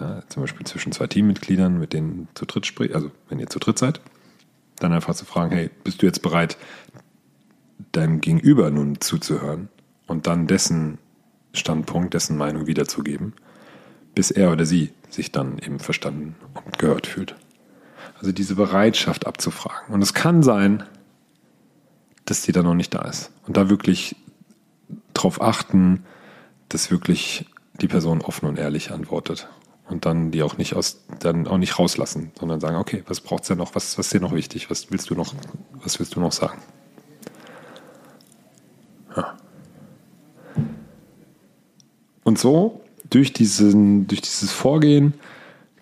ja, 0.00 0.22
zum 0.28 0.42
Beispiel 0.42 0.66
zwischen 0.66 0.92
zwei 0.92 1.06
Teammitgliedern, 1.06 1.78
mit 1.78 1.92
denen 1.92 2.28
zu 2.34 2.46
dritt 2.46 2.66
spricht, 2.66 2.94
also 2.94 3.10
wenn 3.28 3.38
ihr 3.38 3.48
zu 3.48 3.58
dritt 3.58 3.78
seid, 3.78 4.00
dann 4.78 4.92
einfach 4.92 5.14
zu 5.14 5.24
fragen, 5.24 5.54
hey, 5.54 5.70
bist 5.84 6.02
du 6.02 6.06
jetzt 6.06 6.22
bereit, 6.22 6.56
deinem 7.92 8.20
Gegenüber 8.20 8.70
nun 8.70 9.00
zuzuhören 9.00 9.68
und 10.06 10.26
dann 10.26 10.46
dessen 10.46 10.98
Standpunkt, 11.52 12.14
dessen 12.14 12.36
Meinung 12.36 12.66
wiederzugeben, 12.66 13.34
bis 14.14 14.30
er 14.30 14.52
oder 14.52 14.66
sie 14.66 14.92
sich 15.10 15.32
dann 15.32 15.58
eben 15.58 15.78
verstanden 15.78 16.36
und 16.64 16.78
gehört 16.78 17.06
fühlt. 17.06 17.34
Also 18.18 18.32
diese 18.32 18.56
Bereitschaft 18.56 19.26
abzufragen. 19.26 19.94
Und 19.94 20.02
es 20.02 20.14
kann 20.14 20.42
sein, 20.42 20.82
dass 22.28 22.42
die 22.42 22.52
da 22.52 22.62
noch 22.62 22.74
nicht 22.74 22.94
da 22.94 23.02
ist. 23.02 23.30
Und 23.46 23.56
da 23.56 23.70
wirklich 23.70 24.16
darauf 25.14 25.40
achten, 25.40 26.04
dass 26.68 26.90
wirklich 26.90 27.46
die 27.80 27.88
Person 27.88 28.20
offen 28.20 28.46
und 28.46 28.58
ehrlich 28.58 28.90
antwortet. 28.92 29.48
Und 29.88 30.04
dann 30.04 30.30
die 30.30 30.42
auch 30.42 30.58
nicht 30.58 30.74
aus, 30.74 31.04
dann 31.20 31.46
auch 31.46 31.56
nicht 31.56 31.78
rauslassen, 31.78 32.30
sondern 32.38 32.60
sagen, 32.60 32.76
okay, 32.76 33.02
was 33.06 33.22
braucht 33.22 33.42
es 33.42 33.48
denn 33.48 33.56
noch, 33.56 33.74
was, 33.74 33.96
was 33.96 34.06
ist 34.06 34.14
dir 34.14 34.20
noch 34.20 34.34
wichtig, 34.34 34.70
was 34.70 34.90
willst 34.90 35.08
du 35.08 35.14
noch, 35.14 35.34
was 35.82 35.98
willst 35.98 36.14
du 36.14 36.20
noch 36.20 36.32
sagen? 36.32 36.60
Ja. 39.16 39.38
Und 42.24 42.38
so, 42.38 42.82
durch, 43.08 43.32
diesen, 43.32 44.06
durch 44.06 44.20
dieses 44.20 44.52
Vorgehen, 44.52 45.14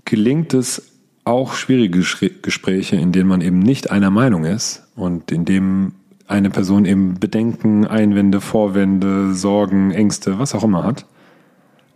gelingt 0.05 0.55
es 0.55 0.93
auch 1.25 1.55
schwierige 1.55 1.99
Gespräche, 2.43 2.95
in 2.95 3.11
denen 3.11 3.29
man 3.29 3.41
eben 3.41 3.59
nicht 3.59 3.91
einer 3.91 4.11
Meinung 4.11 4.45
ist 4.45 4.85
und 4.95 5.33
in 5.33 5.45
dem 5.45 5.96
eine 6.27 6.51
Person 6.51 6.85
eben 6.85 7.15
Bedenken, 7.15 7.87
Einwände, 7.87 8.41
Vorwände, 8.41 9.35
Sorgen, 9.35 9.93
Ängste, 9.93 10.39
was 10.39 10.55
auch 10.55 10.65
immer 10.65 10.85
hat, 10.85 11.07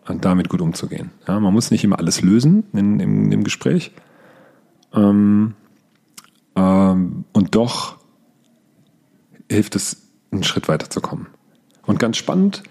und 0.07 0.25
damit 0.25 0.49
gut 0.49 0.61
umzugehen. 0.61 1.11
Ja, 1.27 1.39
man 1.41 1.53
muss 1.53 1.71
nicht 1.71 1.85
immer 1.85 1.99
alles 1.99 2.23
lösen 2.23 2.65
in, 2.73 3.01
in, 3.01 3.33
im 3.33 3.45
Gespräch. 3.45 3.93
Ähm, 4.95 5.55
ähm, 6.57 7.25
und 7.33 7.55
doch 7.55 7.99
hilft 9.51 9.77
es, 9.77 10.09
einen 10.33 10.45
Schritt 10.45 10.69
weiterzukommen. 10.69 11.27
Und 11.85 11.99
ganz 11.99 12.17
spannend 12.17 12.63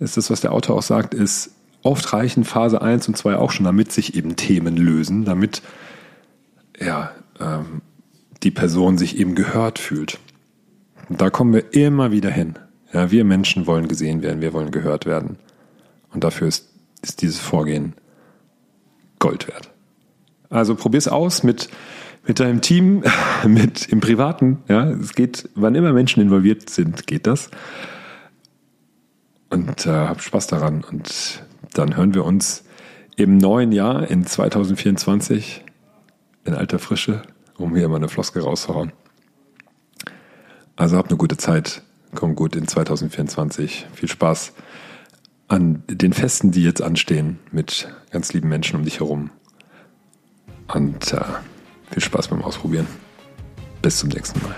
ist 0.00 0.16
das, 0.16 0.30
was 0.30 0.42
der 0.42 0.52
Autor 0.52 0.76
auch 0.76 0.82
sagt, 0.82 1.14
ist, 1.14 1.54
oft 1.82 2.12
reichen 2.12 2.44
Phase 2.44 2.82
1 2.82 3.08
und 3.08 3.16
2 3.16 3.36
auch 3.36 3.50
schon, 3.50 3.64
damit 3.64 3.90
sich 3.92 4.14
eben 4.14 4.36
Themen 4.36 4.76
lösen, 4.76 5.24
damit 5.24 5.62
ja, 6.78 7.12
ähm, 7.38 7.80
die 8.42 8.50
Person 8.50 8.98
sich 8.98 9.18
eben 9.18 9.34
gehört 9.34 9.78
fühlt. 9.78 10.18
Da 11.10 11.28
kommen 11.28 11.52
wir 11.52 11.74
immer 11.74 12.12
wieder 12.12 12.30
hin. 12.30 12.54
Ja, 12.92 13.10
wir 13.10 13.24
Menschen 13.24 13.66
wollen 13.66 13.88
gesehen 13.88 14.22
werden, 14.22 14.40
wir 14.40 14.52
wollen 14.52 14.70
gehört 14.70 15.06
werden. 15.06 15.38
Und 16.12 16.22
dafür 16.22 16.46
ist, 16.46 16.68
ist 17.02 17.22
dieses 17.22 17.40
Vorgehen 17.40 17.94
Gold 19.18 19.48
wert. 19.48 19.70
Also 20.50 20.74
probier's 20.76 21.08
aus 21.08 21.42
mit, 21.42 21.68
mit 22.26 22.38
deinem 22.38 22.60
Team, 22.60 23.02
mit 23.46 23.88
im 23.88 24.00
Privaten. 24.00 24.62
Ja, 24.68 24.88
es 24.88 25.14
geht, 25.14 25.48
wann 25.56 25.74
immer 25.74 25.92
Menschen 25.92 26.22
involviert 26.22 26.70
sind, 26.70 27.06
geht 27.08 27.26
das. 27.26 27.50
Und 29.48 29.86
äh, 29.86 29.90
hab 29.90 30.22
Spaß 30.22 30.46
daran. 30.46 30.84
Und 30.84 31.42
dann 31.74 31.96
hören 31.96 32.14
wir 32.14 32.24
uns 32.24 32.64
im 33.16 33.36
neuen 33.36 33.72
Jahr 33.72 34.08
in 34.08 34.24
2024 34.26 35.64
in 36.44 36.54
alter 36.54 36.78
Frische, 36.78 37.22
um 37.58 37.74
hier 37.74 37.88
mal 37.88 37.96
eine 37.96 38.08
Floske 38.08 38.40
rauszuhauen. 38.40 38.92
Also 40.80 40.96
habt 40.96 41.10
eine 41.10 41.18
gute 41.18 41.36
Zeit. 41.36 41.82
Komm 42.14 42.34
gut 42.34 42.56
in 42.56 42.66
2024. 42.66 43.86
Viel 43.92 44.08
Spaß 44.08 44.54
an 45.46 45.82
den 45.88 46.14
Festen, 46.14 46.52
die 46.52 46.64
jetzt 46.64 46.80
anstehen, 46.80 47.38
mit 47.52 47.86
ganz 48.10 48.32
lieben 48.32 48.48
Menschen 48.48 48.76
um 48.76 48.84
dich 48.86 49.00
herum. 49.00 49.30
Und 50.72 51.12
äh, 51.12 51.20
viel 51.90 52.02
Spaß 52.02 52.28
beim 52.28 52.40
Ausprobieren. 52.40 52.86
Bis 53.82 53.98
zum 53.98 54.08
nächsten 54.08 54.40
Mal. 54.40 54.56